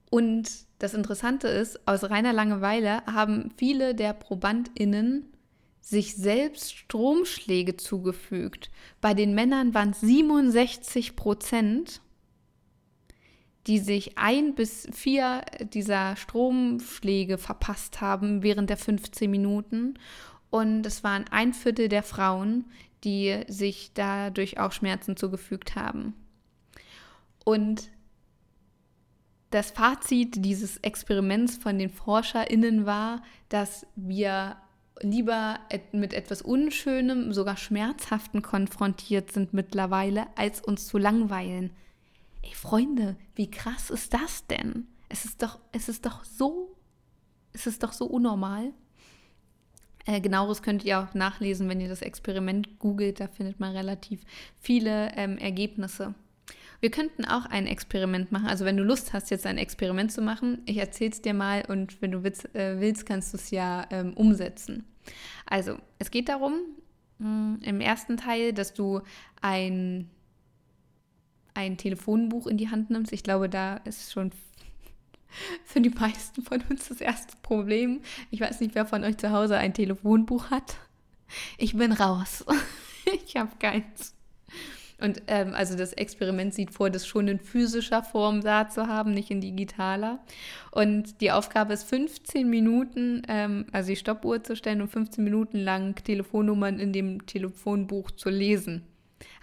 Und 0.10 0.50
das 0.80 0.94
Interessante 0.94 1.48
ist, 1.48 1.88
aus 1.88 2.04
reiner 2.04 2.34
Langeweile 2.34 3.06
haben 3.06 3.52
viele 3.58 3.96
der 3.96 4.14
ProbandInnen 4.14 5.34
sich 5.82 6.16
selbst 6.16 6.76
Stromschläge 6.76 7.78
zugefügt. 7.78 8.70
Bei 9.02 9.14
den 9.14 9.34
Männern 9.36 9.74
waren 9.74 9.90
es 9.90 10.02
67 10.02 11.16
Prozent, 11.16 12.02
die 13.68 13.80
sich 13.80 14.18
ein 14.18 14.56
bis 14.56 14.88
vier 14.92 15.42
dieser 15.74 16.16
Stromschläge 16.16 17.38
verpasst 17.38 18.02
haben 18.02 18.44
während 18.44 18.70
der 18.70 18.78
15 18.78 19.30
Minuten. 19.30 19.96
Und 20.50 20.86
es 20.86 21.04
waren 21.04 21.26
ein 21.32 21.54
Viertel 21.54 21.88
der 21.88 22.04
Frauen, 22.04 22.66
die 23.04 23.44
sich 23.48 23.92
dadurch 23.94 24.60
auch 24.60 24.72
Schmerzen 24.72 25.18
zugefügt 25.18 25.76
haben. 25.76 26.14
Und 27.46 27.90
das 29.50 29.72
Fazit 29.72 30.44
dieses 30.44 30.78
Experiments 30.78 31.58
von 31.58 31.78
den 31.78 31.90
ForscherInnen 31.90 32.86
war, 32.86 33.22
dass 33.50 33.86
wir 33.96 34.58
lieber 35.02 35.60
mit 35.92 36.14
etwas 36.14 36.42
Unschönem, 36.42 37.34
sogar 37.34 37.58
Schmerzhaften 37.58 38.42
konfrontiert 38.42 39.32
sind 39.32 39.54
mittlerweile, 39.54 40.26
als 40.36 40.62
uns 40.62 40.88
zu 40.88 40.98
langweilen. 40.98 41.72
Ey, 42.44 42.54
Freunde, 42.54 43.18
wie 43.36 43.50
krass 43.50 43.90
ist 43.90 44.14
das 44.14 44.46
denn? 44.48 44.88
Es 45.10 45.26
ist 45.26 45.42
doch, 45.42 45.60
es 45.72 45.90
ist 45.90 46.06
doch 46.06 46.24
so, 46.24 46.76
es 47.54 47.66
ist 47.66 47.84
doch 47.84 47.94
so 47.94 48.06
unnormal. 48.06 48.74
Äh, 50.06 50.22
genaueres 50.22 50.62
könnt 50.62 50.84
ihr 50.84 51.00
auch 51.00 51.14
nachlesen, 51.14 51.70
wenn 51.70 51.80
ihr 51.80 51.88
das 51.88 52.02
Experiment 52.02 52.78
googelt. 52.80 53.20
Da 53.20 53.28
findet 53.28 53.60
man 53.60 53.76
relativ 53.76 54.22
viele 54.60 55.12
ähm, 55.16 55.38
Ergebnisse. 55.38 56.14
Wir 56.82 56.92
könnten 56.92 57.24
auch 57.24 57.46
ein 57.46 57.66
Experiment 57.66 58.34
machen. 58.34 58.48
Also 58.48 58.66
wenn 58.66 58.76
du 58.76 58.84
Lust 58.84 59.14
hast, 59.14 59.32
jetzt 59.32 59.46
ein 59.46 59.58
Experiment 59.58 60.12
zu 60.12 60.22
machen, 60.22 60.62
ich 60.66 60.78
erzähle 60.78 61.12
es 61.12 61.22
dir 61.22 61.34
mal 61.34 61.64
und 61.70 62.02
wenn 62.02 62.12
du 62.12 62.24
willst, 62.24 62.54
äh, 62.54 62.82
willst 62.82 63.06
kannst 63.06 63.34
du 63.34 63.38
es 63.38 63.52
ja 63.52 63.88
ähm, 63.90 64.14
umsetzen. 64.16 64.84
Also 65.46 65.78
es 66.00 66.12
geht 66.12 66.28
darum, 66.28 66.60
mh, 67.20 67.28
hm, 67.28 67.60
im 67.64 67.80
ersten 67.80 68.18
Teil, 68.18 68.52
dass 68.52 68.74
du 68.74 69.00
ein, 69.42 70.10
ein 71.54 71.78
Telefonbuch 71.78 72.48
in 72.48 72.58
die 72.58 72.70
Hand 72.70 72.90
nimmst. 72.90 73.14
Ich 73.14 73.24
glaube, 73.24 73.50
da 73.50 73.78
ist 73.78 74.12
schon 74.12 74.32
für 75.66 75.82
die 75.82 75.90
meisten 75.90 76.44
von 76.44 76.62
uns 76.70 76.90
das 76.90 77.02
erste 77.02 77.36
Problem. 77.42 78.02
Ich 78.32 78.42
weiß 78.42 78.60
nicht, 78.60 78.76
wer 78.76 78.86
von 78.86 79.04
euch 79.04 79.18
zu 79.18 79.32
Hause 79.32 79.58
ein 79.58 79.74
Telefonbuch 79.74 80.50
hat. 80.50 80.78
Ich 81.58 81.76
bin 81.76 81.92
raus. 81.92 82.46
ich 83.26 83.36
habe 83.36 83.52
keins. 83.60 84.14
Und 85.04 85.22
ähm, 85.28 85.54
also 85.54 85.76
das 85.76 85.92
Experiment 85.92 86.54
sieht 86.54 86.72
vor, 86.72 86.90
das 86.90 87.06
schon 87.06 87.28
in 87.28 87.40
physischer 87.40 88.04
Form 88.04 88.42
da 88.42 88.70
zu 88.70 88.88
haben, 88.88 89.14
nicht 89.14 89.32
in 89.32 89.42
digitaler. 89.42 90.20
Und 90.72 91.20
die 91.20 91.32
Aufgabe 91.32 91.74
ist 91.74 91.84
15 91.84 92.50
Minuten, 92.50 93.24
ähm, 93.28 93.66
also 93.74 93.90
die 93.90 93.98
Stoppuhr 93.98 94.44
zu 94.44 94.56
stellen 94.56 94.82
und 94.82 94.88
15 94.88 95.22
Minuten 95.22 95.58
lang 95.58 95.96
Telefonnummern 95.96 96.80
in 96.80 96.94
dem 96.94 97.26
Telefonbuch 97.26 98.12
zu 98.12 98.30
lesen. 98.30 98.84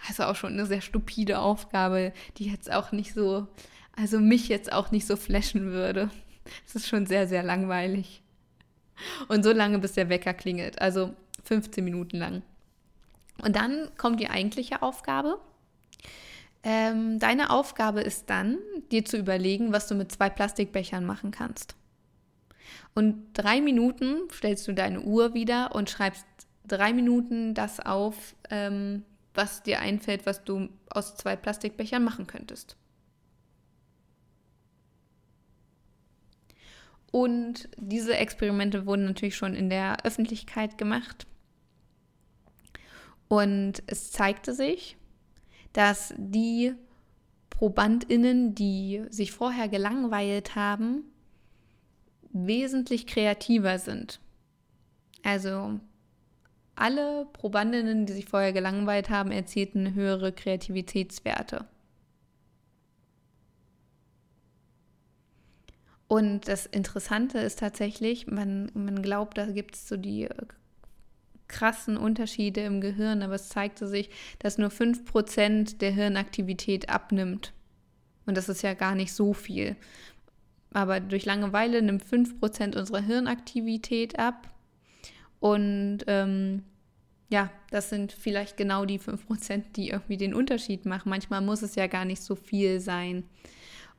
Also 0.07 0.23
auch 0.23 0.35
schon 0.35 0.53
eine 0.53 0.65
sehr 0.65 0.81
stupide 0.81 1.39
Aufgabe, 1.39 2.13
die 2.37 2.49
jetzt 2.49 2.71
auch 2.71 2.91
nicht 2.91 3.13
so, 3.13 3.47
also 3.95 4.19
mich 4.19 4.47
jetzt 4.47 4.71
auch 4.71 4.91
nicht 4.91 5.05
so 5.05 5.15
flashen 5.15 5.71
würde. 5.71 6.09
Es 6.65 6.75
ist 6.75 6.87
schon 6.87 7.05
sehr, 7.05 7.27
sehr 7.27 7.43
langweilig. 7.43 8.21
Und 9.27 9.43
so 9.43 9.51
lange, 9.51 9.79
bis 9.79 9.93
der 9.93 10.09
Wecker 10.09 10.33
klingelt. 10.33 10.81
Also 10.81 11.13
15 11.43 11.83
Minuten 11.83 12.17
lang. 12.17 12.41
Und 13.43 13.55
dann 13.55 13.89
kommt 13.97 14.19
die 14.19 14.29
eigentliche 14.29 14.81
Aufgabe. 14.81 15.39
Ähm, 16.63 17.17
deine 17.19 17.49
Aufgabe 17.49 18.01
ist 18.01 18.29
dann, 18.29 18.57
dir 18.91 19.03
zu 19.03 19.17
überlegen, 19.17 19.73
was 19.73 19.87
du 19.87 19.95
mit 19.95 20.11
zwei 20.11 20.29
Plastikbechern 20.29 21.05
machen 21.05 21.31
kannst. 21.31 21.75
Und 22.93 23.23
drei 23.33 23.61
Minuten 23.61 24.29
stellst 24.31 24.67
du 24.67 24.73
deine 24.73 25.01
Uhr 25.01 25.33
wieder 25.33 25.73
und 25.73 25.89
schreibst 25.89 26.25
drei 26.67 26.93
Minuten 26.93 27.53
das 27.53 27.79
auf, 27.79 28.35
ähm, 28.49 29.03
was 29.33 29.63
dir 29.63 29.79
einfällt, 29.79 30.25
was 30.25 30.43
du 30.43 30.69
aus 30.89 31.15
zwei 31.15 31.35
Plastikbechern 31.35 32.03
machen 32.03 32.27
könntest. 32.27 32.75
Und 37.11 37.69
diese 37.77 38.15
Experimente 38.15 38.85
wurden 38.85 39.05
natürlich 39.05 39.35
schon 39.35 39.53
in 39.53 39.69
der 39.69 40.05
Öffentlichkeit 40.05 40.77
gemacht. 40.77 41.27
Und 43.27 43.83
es 43.87 44.11
zeigte 44.11 44.53
sich, 44.53 44.97
dass 45.73 46.13
die 46.17 46.73
Probandinnen, 47.49 48.55
die 48.55 49.03
sich 49.09 49.31
vorher 49.31 49.67
gelangweilt 49.67 50.55
haben, 50.55 51.03
wesentlich 52.33 53.07
kreativer 53.07 53.77
sind. 53.77 54.19
Also 55.23 55.79
alle 56.81 57.27
Probandinnen, 57.31 58.07
die 58.07 58.13
sich 58.13 58.25
vorher 58.25 58.53
gelangweilt 58.53 59.09
haben, 59.09 59.31
erzielten 59.31 59.93
höhere 59.93 60.31
Kreativitätswerte. 60.31 61.65
Und 66.07 66.47
das 66.47 66.65
Interessante 66.65 67.37
ist 67.39 67.59
tatsächlich, 67.59 68.27
man, 68.27 68.71
man 68.73 69.01
glaubt, 69.01 69.37
da 69.37 69.45
gibt 69.45 69.75
es 69.75 69.87
so 69.87 69.95
die 69.95 70.27
krassen 71.47 71.97
Unterschiede 71.97 72.61
im 72.61 72.81
Gehirn, 72.81 73.21
aber 73.21 73.35
es 73.35 73.49
zeigte 73.49 73.87
sich, 73.87 74.09
dass 74.39 74.57
nur 74.57 74.69
5% 74.69 75.77
der 75.77 75.91
Hirnaktivität 75.91 76.89
abnimmt. 76.89 77.53
Und 78.25 78.35
das 78.35 78.49
ist 78.49 78.63
ja 78.63 78.73
gar 78.73 78.95
nicht 78.95 79.13
so 79.13 79.33
viel. 79.33 79.75
Aber 80.73 80.99
durch 80.99 81.25
Langeweile 81.25 81.81
nimmt 81.81 82.03
5% 82.03 82.77
unserer 82.77 83.01
Hirnaktivität 83.01 84.17
ab. 84.17 84.49
Und 85.39 85.99
ähm, 86.07 86.63
ja, 87.31 87.49
das 87.69 87.89
sind 87.89 88.11
vielleicht 88.11 88.57
genau 88.57 88.83
die 88.83 88.99
5%, 88.99 89.63
die 89.77 89.89
irgendwie 89.89 90.17
den 90.17 90.33
Unterschied 90.33 90.85
machen. 90.85 91.09
Manchmal 91.09 91.39
muss 91.39 91.61
es 91.61 91.75
ja 91.75 91.87
gar 91.87 92.03
nicht 92.03 92.21
so 92.21 92.35
viel 92.35 92.81
sein. 92.81 93.23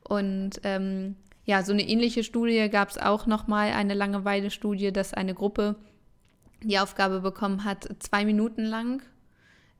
Und 0.03 0.61
ähm, 0.63 1.15
ja, 1.43 1.63
so 1.63 1.73
eine 1.73 1.81
ähnliche 1.81 2.23
Studie 2.23 2.69
gab 2.69 2.91
es 2.91 2.99
auch 2.99 3.25
nochmal, 3.25 3.71
eine 3.71 3.95
Langeweile-Studie, 3.95 4.93
dass 4.93 5.15
eine 5.15 5.33
Gruppe 5.33 5.77
die 6.61 6.77
Aufgabe 6.77 7.21
bekommen 7.21 7.63
hat, 7.63 7.89
zwei 7.97 8.23
Minuten 8.23 8.65
lang 8.65 9.01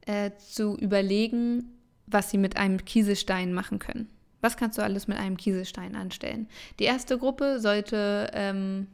äh, 0.07 0.31
zu 0.39 0.75
überlegen, 0.75 1.77
was 2.07 2.31
sie 2.31 2.39
mit 2.39 2.57
einem 2.57 2.83
Kieselstein 2.83 3.53
machen 3.53 3.77
können. 3.77 4.09
Was 4.41 4.57
kannst 4.57 4.79
du 4.79 4.81
alles 4.81 5.07
mit 5.07 5.19
einem 5.19 5.37
Kieselstein 5.37 5.95
anstellen? 5.95 6.49
Die 6.79 6.85
erste 6.85 7.19
Gruppe 7.19 7.59
sollte 7.59 8.31
ähm, 8.33 8.87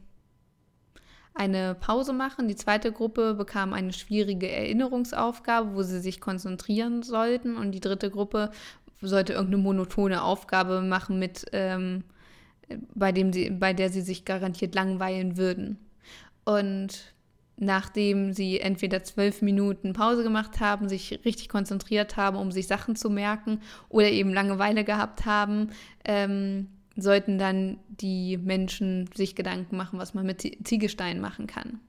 eine 1.34 1.74
Pause 1.74 2.12
machen. 2.12 2.48
Die 2.48 2.56
zweite 2.56 2.92
Gruppe 2.92 3.34
bekam 3.34 3.72
eine 3.72 3.92
schwierige 3.92 4.50
Erinnerungsaufgabe, 4.50 5.74
wo 5.74 5.82
sie 5.82 6.00
sich 6.00 6.20
konzentrieren 6.20 7.02
sollten. 7.02 7.56
Und 7.56 7.72
die 7.72 7.80
dritte 7.80 8.10
Gruppe 8.10 8.50
sollte 9.00 9.32
irgendeine 9.32 9.62
monotone 9.62 10.22
Aufgabe 10.22 10.82
machen, 10.82 11.18
mit, 11.18 11.46
ähm, 11.52 12.04
bei, 12.94 13.12
dem 13.12 13.32
sie, 13.32 13.50
bei 13.50 13.72
der 13.72 13.90
sie 13.90 14.02
sich 14.02 14.24
garantiert 14.24 14.74
langweilen 14.74 15.36
würden. 15.36 15.78
Und 16.44 17.14
nachdem 17.56 18.32
sie 18.32 18.58
entweder 18.58 19.04
zwölf 19.04 19.42
Minuten 19.42 19.92
Pause 19.92 20.22
gemacht 20.22 20.60
haben, 20.60 20.88
sich 20.88 21.20
richtig 21.24 21.48
konzentriert 21.48 22.16
haben, 22.16 22.36
um 22.36 22.50
sich 22.50 22.66
Sachen 22.66 22.96
zu 22.96 23.10
merken, 23.10 23.60
oder 23.88 24.08
eben 24.08 24.32
Langeweile 24.32 24.82
gehabt 24.82 25.26
haben, 25.26 25.70
ähm, 26.04 26.68
sollten 26.96 27.38
dann 27.38 27.78
die 27.88 28.36
Menschen 28.36 29.08
sich 29.14 29.34
Gedanken 29.34 29.76
machen, 29.76 29.98
was 29.98 30.14
man 30.14 30.26
mit 30.26 30.42
Ziegelsteinen 30.64 31.20
machen 31.20 31.46
kann. 31.46 31.80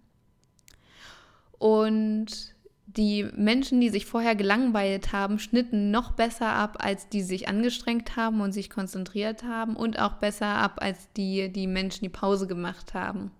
Und 1.57 2.55
die 2.97 3.23
Menschen, 3.35 3.79
die 3.79 3.89
sich 3.89 4.05
vorher 4.05 4.35
gelangweilt 4.35 5.13
haben, 5.13 5.39
schnitten 5.39 5.91
noch 5.91 6.11
besser 6.11 6.47
ab, 6.47 6.77
als 6.79 7.07
die 7.07 7.21
sich 7.21 7.47
angestrengt 7.47 8.15
haben 8.15 8.41
und 8.41 8.51
sich 8.51 8.69
konzentriert 8.69 9.43
haben 9.43 9.75
und 9.75 9.99
auch 9.99 10.13
besser 10.13 10.47
ab, 10.47 10.79
als 10.81 11.11
die, 11.13 11.51
die 11.51 11.67
Menschen, 11.67 12.03
die 12.03 12.09
Pause 12.09 12.47
gemacht 12.47 12.93
haben. 12.93 13.31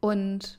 Und 0.00 0.58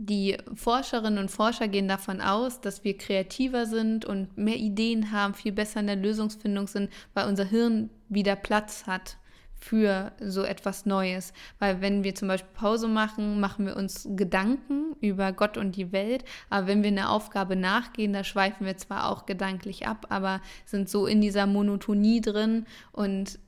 die 0.00 0.38
Forscherinnen 0.54 1.18
und 1.18 1.30
Forscher 1.30 1.66
gehen 1.66 1.88
davon 1.88 2.20
aus, 2.20 2.60
dass 2.60 2.84
wir 2.84 2.96
kreativer 2.96 3.66
sind 3.66 4.04
und 4.04 4.38
mehr 4.38 4.56
Ideen 4.56 5.10
haben, 5.10 5.34
viel 5.34 5.50
besser 5.50 5.80
in 5.80 5.88
der 5.88 5.96
Lösungsfindung 5.96 6.68
sind, 6.68 6.88
weil 7.14 7.26
unser 7.26 7.44
Hirn 7.44 7.90
wieder 8.08 8.36
Platz 8.36 8.86
hat 8.86 9.16
für 9.58 10.12
so 10.20 10.44
etwas 10.44 10.86
Neues. 10.86 11.32
Weil 11.58 11.80
wenn 11.80 12.04
wir 12.04 12.14
zum 12.14 12.28
Beispiel 12.28 12.52
Pause 12.54 12.86
machen, 12.86 13.40
machen 13.40 13.66
wir 13.66 13.76
uns 13.76 14.08
Gedanken 14.14 14.94
über 15.00 15.32
Gott 15.32 15.56
und 15.56 15.74
die 15.74 15.90
Welt. 15.90 16.24
Aber 16.48 16.68
wenn 16.68 16.84
wir 16.84 16.90
einer 16.90 17.10
Aufgabe 17.10 17.56
nachgehen, 17.56 18.12
da 18.12 18.22
schweifen 18.22 18.66
wir 18.66 18.76
zwar 18.76 19.10
auch 19.10 19.26
gedanklich 19.26 19.88
ab, 19.88 20.06
aber 20.10 20.40
sind 20.64 20.88
so 20.88 21.06
in 21.06 21.20
dieser 21.20 21.46
Monotonie 21.46 22.20
drin 22.20 22.66
und 22.92 23.40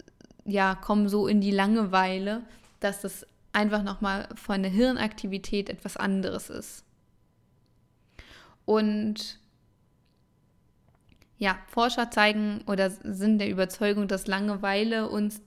ja, 0.45 0.75
kommen 0.75 1.09
so 1.09 1.29
in 1.29 1.41
die 1.41 1.53
Langeweile, 1.53 2.43
dass 2.81 3.03
das 3.03 3.25
einfach 3.53 3.83
nochmal 3.83 4.29
von 4.35 4.63
der 4.63 4.71
Hirnaktivität 4.71 5.69
etwas 5.69 5.97
anderes 5.97 6.51
ist. 6.51 6.85
Und 8.65 9.39
ja, 11.39 11.59
Forscher 11.69 12.11
zeigen 12.11 12.63
oder 12.67 12.91
sind 12.91 13.39
der 13.39 13.49
Überzeugung, 13.49 14.09
dass 14.09 14.27
Langeweile 14.27 15.09
uns 15.09 15.41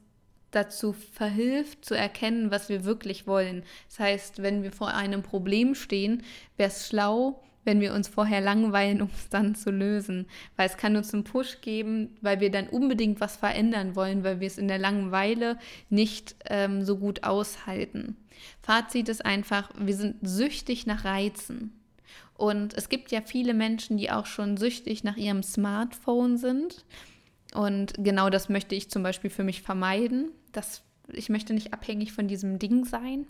dazu 0.51 0.93
verhilft, 0.93 1.85
zu 1.85 1.95
erkennen, 1.95 2.51
was 2.51 2.69
wir 2.69 2.83
wirklich 2.83 3.27
wollen. 3.27 3.63
Das 3.89 3.99
heißt, 3.99 4.41
wenn 4.41 4.63
wir 4.63 4.71
vor 4.71 4.89
einem 4.89 5.23
Problem 5.23 5.75
stehen, 5.75 6.23
wäre 6.57 6.69
es 6.69 6.87
schlau, 6.87 7.43
wenn 7.63 7.79
wir 7.79 7.93
uns 7.93 8.07
vorher 8.07 8.41
langweilen, 8.41 9.01
um 9.01 9.09
es 9.13 9.29
dann 9.29 9.55
zu 9.55 9.71
lösen. 9.71 10.27
Weil 10.55 10.67
es 10.67 10.77
kann 10.77 10.95
uns 10.95 11.13
einen 11.13 11.23
Push 11.23 11.61
geben, 11.61 12.15
weil 12.21 12.39
wir 12.39 12.51
dann 12.51 12.67
unbedingt 12.67 13.21
was 13.21 13.37
verändern 13.37 13.95
wollen, 13.95 14.23
weil 14.23 14.39
wir 14.39 14.47
es 14.47 14.57
in 14.57 14.67
der 14.67 14.77
Langeweile 14.77 15.57
nicht 15.89 16.35
ähm, 16.45 16.83
so 16.83 16.97
gut 16.97 17.23
aushalten. 17.23 18.17
Fazit 18.61 19.09
ist 19.09 19.25
einfach, 19.25 19.69
wir 19.77 19.95
sind 19.95 20.17
süchtig 20.21 20.85
nach 20.85 21.05
Reizen. 21.05 21.79
Und 22.35 22.73
es 22.73 22.89
gibt 22.89 23.11
ja 23.11 23.21
viele 23.21 23.53
Menschen, 23.53 23.97
die 23.97 24.11
auch 24.11 24.25
schon 24.25 24.57
süchtig 24.57 25.03
nach 25.03 25.17
ihrem 25.17 25.43
Smartphone 25.43 26.37
sind. 26.37 26.83
Und 27.53 27.93
genau 27.97 28.29
das 28.29 28.49
möchte 28.49 28.75
ich 28.75 28.89
zum 28.89 29.03
Beispiel 29.03 29.29
für 29.29 29.43
mich 29.43 29.61
vermeiden. 29.61 30.31
Das, 30.51 30.81
ich 31.11 31.29
möchte 31.29 31.53
nicht 31.53 31.73
abhängig 31.73 32.11
von 32.11 32.27
diesem 32.27 32.57
Ding 32.59 32.85
sein 32.85 33.27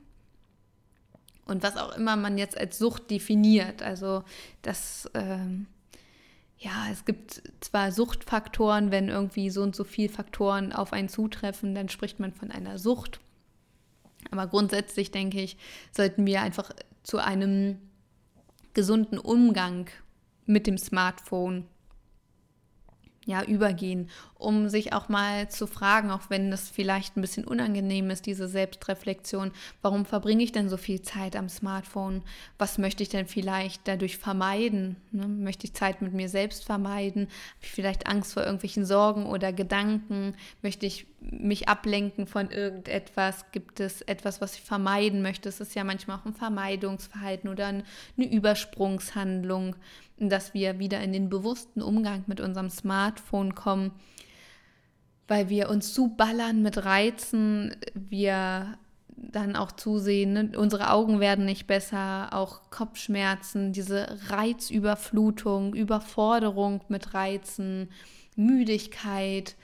und 1.45 1.63
was 1.63 1.77
auch 1.77 1.95
immer 1.95 2.15
man 2.15 2.37
jetzt 2.37 2.57
als 2.57 2.77
Sucht 2.77 3.09
definiert. 3.09 3.81
Also 3.81 4.23
das, 4.61 5.09
ähm, 5.13 5.67
ja, 6.57 6.87
es 6.91 7.05
gibt 7.05 7.43
zwar 7.59 7.91
Suchtfaktoren, 7.91 8.91
wenn 8.91 9.09
irgendwie 9.09 9.49
so 9.49 9.61
und 9.61 9.75
so 9.75 9.83
viele 9.83 10.09
Faktoren 10.09 10.71
auf 10.71 10.93
einen 10.93 11.09
zutreffen, 11.09 11.75
dann 11.75 11.89
spricht 11.89 12.19
man 12.19 12.33
von 12.33 12.51
einer 12.51 12.79
Sucht. 12.79 13.19
Aber 14.31 14.47
grundsätzlich 14.47 15.11
denke 15.11 15.41
ich, 15.41 15.57
sollten 15.91 16.25
wir 16.25 16.41
einfach 16.41 16.71
zu 17.03 17.17
einem 17.17 17.77
gesunden 18.73 19.19
Umgang 19.19 19.89
mit 20.45 20.65
dem 20.65 20.77
Smartphone 20.77 21.67
ja, 23.25 23.43
übergehen, 23.43 24.09
um 24.43 24.69
sich 24.69 24.93
auch 24.93 25.09
mal 25.09 25.49
zu 25.49 25.67
fragen, 25.67 26.11
auch 26.11 26.29
wenn 26.29 26.51
das 26.51 26.69
vielleicht 26.69 27.15
ein 27.15 27.21
bisschen 27.21 27.45
unangenehm 27.45 28.09
ist, 28.09 28.25
diese 28.25 28.47
Selbstreflexion, 28.47 29.51
warum 29.81 30.05
verbringe 30.05 30.43
ich 30.43 30.51
denn 30.51 30.69
so 30.69 30.77
viel 30.77 31.01
Zeit 31.01 31.35
am 31.35 31.49
Smartphone? 31.49 32.23
Was 32.57 32.77
möchte 32.77 33.03
ich 33.03 33.09
denn 33.09 33.25
vielleicht 33.25 33.87
dadurch 33.87 34.17
vermeiden? 34.17 34.97
Ne? 35.11 35.27
Möchte 35.27 35.65
ich 35.65 35.73
Zeit 35.73 36.01
mit 36.01 36.13
mir 36.13 36.29
selbst 36.29 36.65
vermeiden? 36.65 37.23
Habe 37.23 37.63
ich 37.63 37.71
vielleicht 37.71 38.07
Angst 38.07 38.33
vor 38.33 38.43
irgendwelchen 38.43 38.85
Sorgen 38.85 39.25
oder 39.25 39.53
Gedanken? 39.53 40.35
Möchte 40.61 40.85
ich 40.85 41.07
mich 41.21 41.69
ablenken 41.69 42.27
von 42.27 42.51
irgendetwas? 42.51 43.45
Gibt 43.51 43.79
es 43.79 44.01
etwas, 44.01 44.41
was 44.41 44.55
ich 44.55 44.61
vermeiden 44.61 45.21
möchte? 45.21 45.47
Es 45.49 45.61
ist 45.61 45.73
ja 45.73 45.83
manchmal 45.83 46.17
auch 46.17 46.25
ein 46.25 46.33
Vermeidungsverhalten 46.33 47.49
oder 47.49 47.67
eine 47.67 47.83
Übersprungshandlung 48.17 49.75
dass 50.29 50.53
wir 50.53 50.79
wieder 50.79 51.01
in 51.01 51.13
den 51.13 51.29
bewussten 51.29 51.81
Umgang 51.81 52.23
mit 52.27 52.39
unserem 52.39 52.69
Smartphone 52.69 53.55
kommen, 53.55 53.91
weil 55.27 55.49
wir 55.49 55.69
uns 55.69 55.93
zuballern 55.93 56.61
mit 56.61 56.85
Reizen, 56.85 57.75
wir 57.93 58.77
dann 59.15 59.55
auch 59.55 59.71
zusehen, 59.71 60.33
ne? 60.33 60.51
unsere 60.57 60.91
Augen 60.91 61.19
werden 61.19 61.45
nicht 61.45 61.67
besser, 61.67 62.29
auch 62.31 62.69
Kopfschmerzen, 62.69 63.73
diese 63.73 64.19
Reizüberflutung, 64.27 65.73
Überforderung 65.73 66.81
mit 66.89 67.13
Reizen, 67.13 67.89
Müdigkeit, 68.35 69.55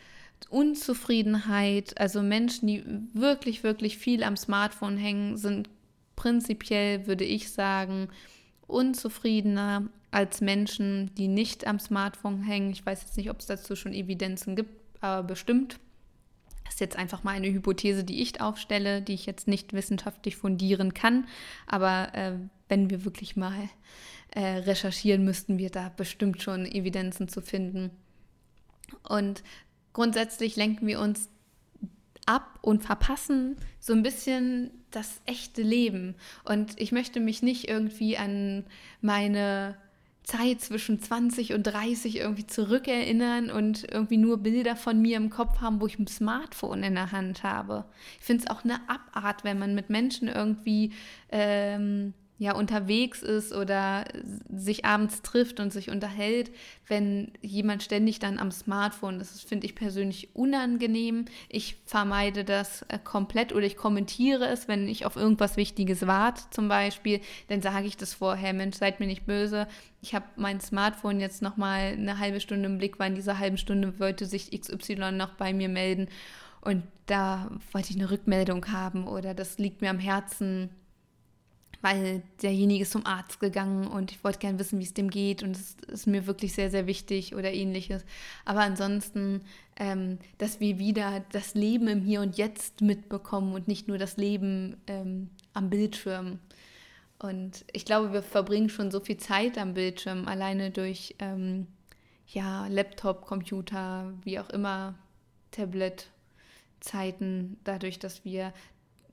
Unzufriedenheit. 0.49 1.99
Also 1.99 2.21
Menschen, 2.21 2.67
die 2.67 2.83
wirklich, 3.13 3.63
wirklich 3.63 3.97
viel 3.97 4.23
am 4.23 4.37
Smartphone 4.37 4.97
hängen, 4.97 5.37
sind 5.37 5.69
prinzipiell, 6.15 7.07
würde 7.07 7.25
ich 7.25 7.51
sagen, 7.51 8.09
unzufriedener 8.67 9.89
als 10.11 10.41
Menschen, 10.41 11.13
die 11.15 11.27
nicht 11.27 11.67
am 11.67 11.79
Smartphone 11.79 12.41
hängen. 12.41 12.71
Ich 12.71 12.85
weiß 12.85 13.01
jetzt 13.01 13.17
nicht, 13.17 13.29
ob 13.29 13.39
es 13.39 13.45
dazu 13.45 13.75
schon 13.75 13.93
Evidenzen 13.93 14.55
gibt, 14.55 14.71
aber 15.01 15.23
bestimmt. 15.23 15.79
Das 16.65 16.75
ist 16.75 16.79
jetzt 16.81 16.97
einfach 16.97 17.23
mal 17.23 17.31
eine 17.31 17.51
Hypothese, 17.51 18.03
die 18.03 18.21
ich 18.21 18.41
aufstelle, 18.41 19.01
die 19.01 19.13
ich 19.13 19.25
jetzt 19.25 19.47
nicht 19.47 19.73
wissenschaftlich 19.73 20.35
fundieren 20.35 20.93
kann. 20.93 21.27
Aber 21.65 22.13
äh, 22.13 22.33
wenn 22.67 22.89
wir 22.89 23.05
wirklich 23.05 23.35
mal 23.35 23.69
äh, 24.31 24.41
recherchieren, 24.41 25.23
müssten 25.23 25.57
wir 25.57 25.71
da 25.71 25.89
bestimmt 25.89 26.41
schon 26.41 26.65
Evidenzen 26.65 27.27
zu 27.27 27.41
finden. 27.41 27.89
Und 29.07 29.43
grundsätzlich 29.93 30.55
lenken 30.55 30.85
wir 30.85 30.99
uns 30.99 31.29
ab 32.25 32.59
und 32.61 32.83
verpassen 32.83 33.57
so 33.79 33.93
ein 33.93 34.03
bisschen 34.03 34.69
das 34.91 35.21
echte 35.25 35.63
Leben. 35.63 36.15
Und 36.45 36.79
ich 36.79 36.91
möchte 36.91 37.19
mich 37.19 37.41
nicht 37.41 37.67
irgendwie 37.67 38.17
an 38.17 38.65
meine 39.01 39.77
Zeit 40.29 40.61
zwischen 40.61 41.01
20 41.01 41.53
und 41.53 41.63
30 41.63 42.17
irgendwie 42.17 42.45
zurückerinnern 42.45 43.49
und 43.49 43.91
irgendwie 43.91 44.17
nur 44.17 44.37
Bilder 44.37 44.75
von 44.75 45.01
mir 45.01 45.17
im 45.17 45.31
Kopf 45.31 45.59
haben, 45.59 45.81
wo 45.81 45.87
ich 45.87 45.97
ein 45.97 46.05
Smartphone 46.07 46.83
in 46.83 46.93
der 46.93 47.11
Hand 47.11 47.43
habe. 47.43 47.85
Ich 48.19 48.25
finde 48.25 48.43
es 48.43 48.49
auch 48.49 48.63
eine 48.63 48.79
Abart, 48.87 49.43
wenn 49.43 49.57
man 49.57 49.73
mit 49.73 49.89
Menschen 49.89 50.27
irgendwie 50.27 50.93
ähm, 51.31 52.13
ja 52.39 52.55
unterwegs 52.55 53.21
ist 53.21 53.53
oder 53.53 54.05
sich 54.49 54.85
abends 54.85 55.21
trifft 55.21 55.59
und 55.59 55.73
sich 55.73 55.89
unterhält, 55.89 56.51
wenn 56.87 57.33
jemand 57.41 57.83
ständig 57.83 58.19
dann 58.19 58.39
am 58.39 58.49
Smartphone 58.51 59.19
ist. 59.19 59.35
Das 59.35 59.41
finde 59.43 59.67
ich 59.67 59.75
persönlich 59.75 60.33
unangenehm. 60.35 61.25
Ich 61.49 61.75
vermeide 61.85 62.45
das 62.45 62.83
äh, 62.83 62.97
komplett 62.97 63.53
oder 63.53 63.65
ich 63.65 63.75
kommentiere 63.75 64.47
es, 64.47 64.69
wenn 64.69 64.87
ich 64.87 65.05
auf 65.05 65.17
irgendwas 65.17 65.57
Wichtiges 65.57 66.07
warte 66.07 66.43
zum 66.49 66.69
Beispiel, 66.69 67.19
dann 67.49 67.61
sage 67.61 67.87
ich 67.87 67.97
das 67.97 68.13
vorher, 68.13 68.53
Mensch, 68.53 68.77
seid 68.77 69.01
mir 69.01 69.07
nicht 69.07 69.25
böse. 69.25 69.67
Ich 70.01 70.15
habe 70.15 70.25
mein 70.37 70.61
Smartphone 70.61 71.19
jetzt 71.19 71.41
noch 71.41 71.57
mal 71.57 71.91
eine 71.91 72.19
halbe 72.19 72.39
Stunde 72.39 72.69
im 72.69 72.77
Blick, 72.77 72.99
weil 72.99 73.09
in 73.09 73.15
dieser 73.15 73.37
halben 73.37 73.57
Stunde 73.57 73.99
wollte 73.99 74.25
sich 74.25 74.57
XY 74.57 75.11
noch 75.11 75.33
bei 75.33 75.53
mir 75.53 75.67
melden 75.67 76.07
und 76.61 76.83
da 77.05 77.49
wollte 77.73 77.91
ich 77.91 77.97
eine 77.97 78.11
Rückmeldung 78.11 78.71
haben 78.71 79.07
oder 79.07 79.33
das 79.33 79.57
liegt 79.57 79.81
mir 79.81 79.89
am 79.89 79.99
Herzen 79.99 80.69
weil 81.81 82.21
derjenige 82.41 82.83
ist 82.83 82.91
zum 82.91 83.05
Arzt 83.05 83.39
gegangen 83.39 83.87
und 83.87 84.11
ich 84.11 84.23
wollte 84.23 84.39
gerne 84.39 84.59
wissen, 84.59 84.79
wie 84.79 84.83
es 84.83 84.93
dem 84.93 85.09
geht 85.09 85.43
und 85.43 85.55
es 85.55 85.75
ist 85.87 86.07
mir 86.07 86.27
wirklich 86.27 86.53
sehr, 86.53 86.69
sehr 86.69 86.87
wichtig 86.87 87.35
oder 87.35 87.53
ähnliches. 87.53 88.05
Aber 88.45 88.61
ansonsten, 88.61 89.41
ähm, 89.77 90.19
dass 90.37 90.59
wir 90.59 90.77
wieder 90.77 91.23
das 91.31 91.53
Leben 91.53 91.87
im 91.87 92.01
Hier 92.01 92.21
und 92.21 92.37
Jetzt 92.37 92.81
mitbekommen 92.81 93.53
und 93.53 93.67
nicht 93.67 93.87
nur 93.87 93.97
das 93.97 94.17
Leben 94.17 94.77
ähm, 94.87 95.29
am 95.53 95.69
Bildschirm. 95.69 96.39
Und 97.19 97.65
ich 97.73 97.85
glaube, 97.85 98.13
wir 98.13 98.23
verbringen 98.23 98.69
schon 98.69 98.91
so 98.91 98.99
viel 98.99 99.17
Zeit 99.17 99.57
am 99.57 99.73
Bildschirm, 99.73 100.27
alleine 100.27 100.71
durch 100.71 101.15
ähm, 101.19 101.67
ja, 102.27 102.67
Laptop, 102.67 103.25
Computer, 103.25 104.13
wie 104.23 104.39
auch 104.39 104.49
immer, 104.49 104.95
Tablet. 105.51 106.09
Zeiten, 106.79 107.57
dadurch, 107.63 107.99
dass 107.99 108.23
wir 108.25 108.53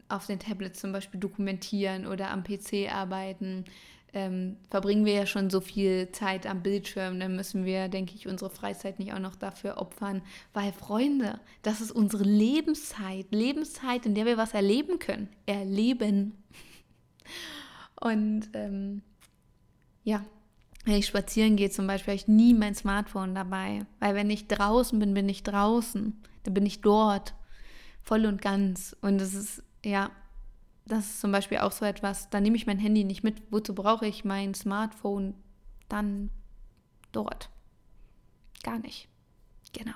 auf 0.08 0.26
den 0.26 0.38
Tablets 0.38 0.80
zum 0.80 0.92
Beispiel 0.92 1.20
dokumentieren 1.20 2.06
oder 2.06 2.30
am 2.30 2.44
PC 2.44 2.92
arbeiten, 2.92 3.64
ähm, 4.12 4.56
verbringen 4.70 5.04
wir 5.04 5.12
ja 5.12 5.26
schon 5.26 5.50
so 5.50 5.60
viel 5.60 6.10
Zeit 6.12 6.46
am 6.46 6.62
Bildschirm, 6.62 7.20
dann 7.20 7.36
müssen 7.36 7.64
wir, 7.64 7.88
denke 7.88 8.14
ich, 8.14 8.26
unsere 8.26 8.50
Freizeit 8.50 8.98
nicht 8.98 9.12
auch 9.12 9.18
noch 9.18 9.36
dafür 9.36 9.76
opfern, 9.78 10.22
weil 10.54 10.72
Freunde, 10.72 11.38
das 11.62 11.80
ist 11.80 11.90
unsere 11.90 12.24
Lebenszeit, 12.24 13.26
Lebenszeit, 13.30 14.06
in 14.06 14.14
der 14.14 14.24
wir 14.24 14.38
was 14.38 14.54
erleben 14.54 14.98
können, 14.98 15.28
erleben. 15.44 16.32
Und 18.00 18.48
ähm, 18.54 19.02
ja, 20.04 20.24
wenn 20.86 20.94
ich 20.94 21.06
spazieren 21.06 21.56
gehe 21.56 21.70
zum 21.70 21.86
Beispiel, 21.86 22.12
habe 22.12 22.22
ich 22.22 22.28
nie 22.28 22.54
mein 22.54 22.74
Smartphone 22.74 23.34
dabei, 23.34 23.84
weil 23.98 24.14
wenn 24.14 24.30
ich 24.30 24.46
draußen 24.46 24.98
bin, 24.98 25.14
bin 25.14 25.28
ich 25.28 25.42
draußen, 25.42 26.22
dann 26.44 26.54
bin 26.54 26.64
ich 26.64 26.80
dort, 26.80 27.34
voll 28.02 28.24
und 28.24 28.40
ganz. 28.40 28.96
Und 29.02 29.20
es 29.20 29.34
ist, 29.34 29.62
ja, 29.86 30.10
das 30.84 31.06
ist 31.06 31.20
zum 31.20 31.32
Beispiel 31.32 31.58
auch 31.58 31.72
so 31.72 31.84
etwas, 31.84 32.28
da 32.28 32.40
nehme 32.40 32.56
ich 32.56 32.66
mein 32.66 32.78
Handy 32.78 33.04
nicht 33.04 33.22
mit. 33.22 33.40
Wozu 33.50 33.74
brauche 33.74 34.06
ich 34.06 34.24
mein 34.24 34.52
Smartphone 34.54 35.34
dann 35.88 36.30
dort? 37.12 37.50
Gar 38.64 38.78
nicht. 38.80 39.08
Genau. 39.72 39.94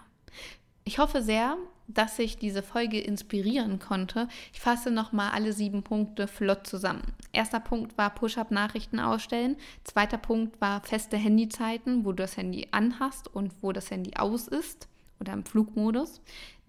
Ich 0.85 0.99
hoffe 0.99 1.23
sehr, 1.23 1.57
dass 1.89 2.19
ich 2.21 2.39
diese 2.39 2.63
Folge 2.63 3.01
inspirieren 3.01 3.81
konnte. 3.81 4.29
Ich 4.53 4.61
fasse 4.61 4.93
nochmal 4.93 5.33
alle 5.33 5.53
sieben 5.53 5.83
Punkte 5.83 6.29
flott 6.29 6.67
zusammen. 6.67 7.03
Erster 7.33 7.61
Punkt 7.61 7.99
war 7.99 8.11
Push-up-Nachrichten 8.11 9.01
ausstellen. 9.01 9.57
Zweiter 9.83 10.19
Punkt 10.19 10.61
war 10.61 10.83
feste 10.83 11.17
Handyzeiten, 11.17 12.05
wo 12.05 12.13
du 12.13 12.23
das 12.23 12.37
Handy 12.37 12.69
anhast 12.71 13.27
und 13.27 13.53
wo 13.61 13.73
das 13.73 13.91
Handy 13.91 14.15
aus 14.17 14.47
ist 14.47 14.89
oder 15.19 15.33
im 15.33 15.45
Flugmodus. 15.45 16.21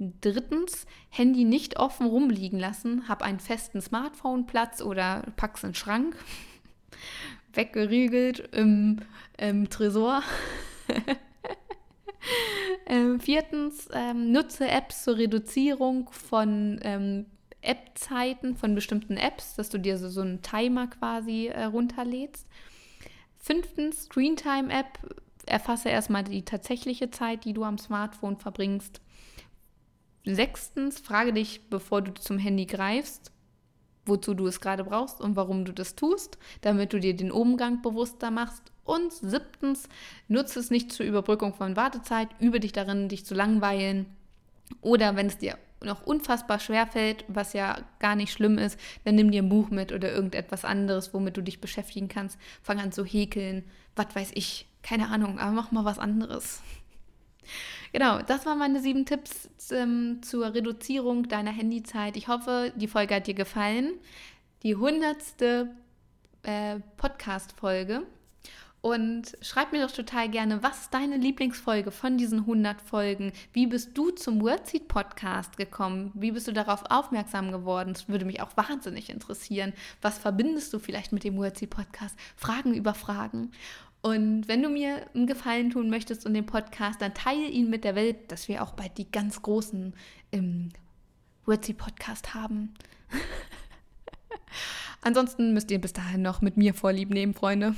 Drittens, 0.02 0.88
Handy 1.10 1.44
nicht 1.44 1.78
offen 1.78 2.08
rumliegen 2.08 2.60
lassen. 2.60 3.08
Hab 3.08 3.22
einen 3.22 3.40
festen 3.40 3.82
Smartphone-Platz 3.82 4.82
oder 4.82 5.24
pack's 5.36 5.64
in 5.64 5.70
den 5.70 5.76
Schrank. 5.76 6.16
Weggeriegelt 7.54 8.40
im, 8.54 9.00
im 9.38 9.70
Tresor. 9.70 10.24
ähm, 12.88 13.20
viertens, 13.20 13.90
ähm, 13.94 14.32
nutze 14.32 14.68
Apps 14.68 15.04
zur 15.04 15.18
Reduzierung 15.18 16.10
von 16.12 16.80
ähm, 16.84 17.26
App-Zeiten, 17.62 18.56
von 18.56 18.74
bestimmten 18.74 19.18
Apps, 19.18 19.56
dass 19.56 19.70
du 19.70 19.78
dir 19.78 19.98
so, 19.98 20.10
so 20.10 20.22
einen 20.22 20.42
Timer 20.42 20.88
quasi 20.88 21.48
äh, 21.48 21.66
runterlädst. 21.66 22.48
Fünftens, 23.38 24.04
Screentime-App 24.04 25.00
erfasse 25.46 25.90
erstmal 25.90 26.24
die 26.24 26.44
tatsächliche 26.44 27.12
Zeit, 27.12 27.46
die 27.46 27.54
du 27.54 27.64
am 27.64 27.78
Smartphone 27.78 28.38
verbringst. 28.38 29.02
Sechstens, 30.26 31.00
frage 31.00 31.34
dich, 31.34 31.70
bevor 31.70 32.02
du 32.02 32.14
zum 32.14 32.38
Handy 32.38 32.66
greifst, 32.66 33.32
wozu 34.06 34.34
du 34.34 34.48
es 34.48 34.62
gerade 34.62 34.84
brauchst 34.84 35.20
und 35.22 35.36
warum 35.36 35.66
du 35.66 35.74
das 35.74 35.96
tust, 35.96 36.38
damit 36.62 36.94
du 36.94 37.00
dir 37.00 37.16
den 37.16 37.32
Umgang 37.32 37.82
bewusster 37.82 38.32
machst. 38.32 38.72
Und 38.84 39.14
siebtens, 39.14 39.88
nutze 40.28 40.60
es 40.60 40.70
nicht 40.70 40.92
zur 40.92 41.06
Überbrückung 41.06 41.54
von 41.54 41.76
Wartezeit, 41.76 42.30
übe 42.40 42.60
dich 42.60 42.72
darin, 42.72 43.10
dich 43.10 43.26
zu 43.26 43.34
langweilen. 43.34 44.06
Oder 44.82 45.16
wenn 45.16 45.28
es 45.28 45.38
dir 45.38 45.58
noch 45.84 46.06
unfassbar 46.06 46.60
schwer 46.60 46.86
fällt, 46.86 47.26
was 47.28 47.54
ja 47.54 47.80
gar 48.00 48.16
nicht 48.16 48.32
schlimm 48.32 48.58
ist, 48.58 48.80
dann 49.04 49.16
nimm 49.16 49.32
dir 49.32 49.42
ein 49.42 49.50
Buch 49.50 49.70
mit 49.70 49.92
oder 49.92 50.12
irgendetwas 50.12 50.66
anderes, 50.66 51.14
womit 51.14 51.38
du 51.38 51.42
dich 51.42 51.60
beschäftigen 51.62 52.08
kannst. 52.08 52.38
Fang 52.62 52.80
an 52.80 52.92
zu 52.92 53.04
häkeln, 53.04 53.64
was 53.96 54.16
weiß 54.16 54.32
ich, 54.36 54.68
keine 54.84 55.10
Ahnung, 55.10 55.40
aber 55.40 55.52
mach 55.52 55.72
mal 55.72 55.86
was 55.86 56.00
anderes. 56.00 56.62
Genau, 57.94 58.22
das 58.22 58.46
waren 58.46 58.60
meine 58.60 58.80
sieben 58.80 59.06
Tipps 59.06 59.50
ähm, 59.72 60.22
zur 60.22 60.54
Reduzierung 60.54 61.28
deiner 61.28 61.52
Handyzeit. 61.52 62.16
Ich 62.16 62.28
hoffe, 62.28 62.72
die 62.76 62.88
Folge 62.88 63.16
hat 63.16 63.28
dir 63.28 63.34
gefallen. 63.34 63.94
Die 64.64 64.76
hundertste 64.76 65.76
äh, 66.44 66.80
Podcast-Folge. 66.98 68.04
Und 68.82 69.38
schreib 69.42 69.72
mir 69.72 69.86
doch 69.86 69.94
total 69.94 70.28
gerne, 70.28 70.64
was 70.64 70.82
ist 70.82 70.94
deine 70.94 71.18
Lieblingsfolge 71.18 71.92
von 71.92 72.18
diesen 72.18 72.40
100 72.40 72.82
Folgen? 72.82 73.32
Wie 73.54 73.68
bist 73.68 73.96
du 73.96 74.10
zum 74.10 74.42
Wordseed 74.42 74.88
Podcast 74.88 75.56
gekommen? 75.56 76.12
Wie 76.16 76.32
bist 76.32 76.48
du 76.48 76.52
darauf 76.52 76.84
aufmerksam 76.90 77.52
geworden? 77.52 77.94
Das 77.94 78.10
würde 78.10 78.26
mich 78.26 78.42
auch 78.42 78.58
wahnsinnig 78.58 79.12
interessieren. 79.12 79.74
Was 80.02 80.18
verbindest 80.18 80.74
du 80.74 80.80
vielleicht 80.80 81.12
mit 81.12 81.24
dem 81.24 81.38
Wordseed 81.38 81.70
Podcast? 81.70 82.18
Fragen 82.36 82.74
über 82.74 82.96
Fragen. 82.96 83.52
Und 84.02 84.48
wenn 84.48 84.64
du 84.64 84.70
mir 84.70 85.06
einen 85.14 85.28
Gefallen 85.28 85.70
tun 85.70 85.90
möchtest 85.90 86.26
und 86.26 86.34
den 86.34 86.46
Podcast, 86.46 87.02
dann 87.02 87.14
teile 87.14 87.48
ihn 87.48 87.70
mit 87.70 87.84
der 87.84 87.96
Welt, 87.96 88.32
dass 88.32 88.48
wir 88.48 88.64
auch 88.64 88.74
bald 88.74 88.98
die 88.98 89.12
ganz 89.12 89.42
großen 89.42 89.94
im 90.32 90.70
Wordseed 91.46 91.78
Podcast 91.78 92.34
haben. 92.34 92.74
Ansonsten 95.02 95.54
müsst 95.54 95.70
ihr 95.72 95.80
bis 95.80 95.94
dahin 95.94 96.22
noch 96.22 96.42
mit 96.42 96.58
mir 96.58 96.74
Vorlieb 96.74 97.10
nehmen, 97.10 97.34
Freunde. 97.34 97.76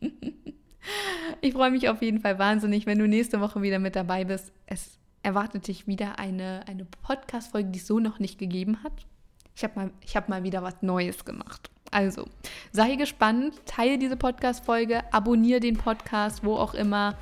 ich 1.40 1.52
freue 1.52 1.70
mich 1.70 1.88
auf 1.88 2.02
jeden 2.02 2.20
Fall 2.20 2.38
wahnsinnig, 2.38 2.86
wenn 2.86 2.98
du 2.98 3.06
nächste 3.06 3.40
Woche 3.40 3.62
wieder 3.62 3.78
mit 3.78 3.96
dabei 3.96 4.24
bist. 4.24 4.52
Es 4.66 4.98
erwartet 5.22 5.68
dich 5.68 5.86
wieder 5.86 6.18
eine, 6.18 6.66
eine 6.66 6.84
Podcast-Folge, 6.84 7.70
die 7.70 7.78
es 7.78 7.86
so 7.86 8.00
noch 8.00 8.18
nicht 8.18 8.38
gegeben 8.38 8.82
hat. 8.82 9.06
Ich 9.54 9.62
habe 9.62 9.74
mal, 9.78 9.90
hab 10.14 10.28
mal 10.28 10.42
wieder 10.42 10.62
was 10.62 10.82
Neues 10.82 11.24
gemacht. 11.24 11.70
Also, 11.90 12.28
sei 12.72 12.94
gespannt, 12.94 13.54
teile 13.66 13.98
diese 13.98 14.16
Podcast-Folge, 14.16 15.02
abonniere 15.12 15.60
den 15.60 15.76
Podcast, 15.76 16.44
wo 16.44 16.54
auch 16.56 16.74
immer. 16.74 17.18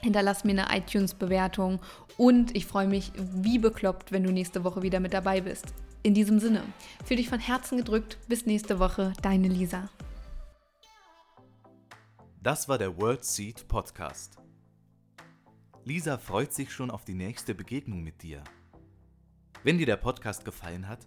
Hinterlass 0.00 0.44
mir 0.44 0.52
eine 0.52 0.78
iTunes-Bewertung 0.78 1.80
und 2.16 2.54
ich 2.54 2.66
freue 2.66 2.86
mich 2.86 3.12
wie 3.16 3.58
bekloppt, 3.58 4.12
wenn 4.12 4.22
du 4.22 4.30
nächste 4.30 4.62
Woche 4.62 4.82
wieder 4.82 5.00
mit 5.00 5.14
dabei 5.14 5.40
bist. 5.40 5.72
In 6.02 6.14
diesem 6.14 6.38
Sinne, 6.38 6.62
fühl 7.04 7.16
dich 7.16 7.28
von 7.28 7.40
Herzen 7.40 7.78
gedrückt. 7.78 8.18
Bis 8.28 8.46
nächste 8.46 8.78
Woche, 8.78 9.12
deine 9.22 9.48
Lisa. 9.48 9.88
Das 12.40 12.68
war 12.68 12.78
der 12.78 12.96
World 13.00 13.24
Seed 13.24 13.66
Podcast. 13.66 14.38
Lisa 15.84 16.18
freut 16.18 16.52
sich 16.52 16.72
schon 16.72 16.90
auf 16.90 17.04
die 17.04 17.14
nächste 17.14 17.54
Begegnung 17.54 18.02
mit 18.02 18.22
dir. 18.22 18.44
Wenn 19.64 19.78
dir 19.78 19.86
der 19.86 19.96
Podcast 19.96 20.44
gefallen 20.44 20.86
hat, 20.86 21.06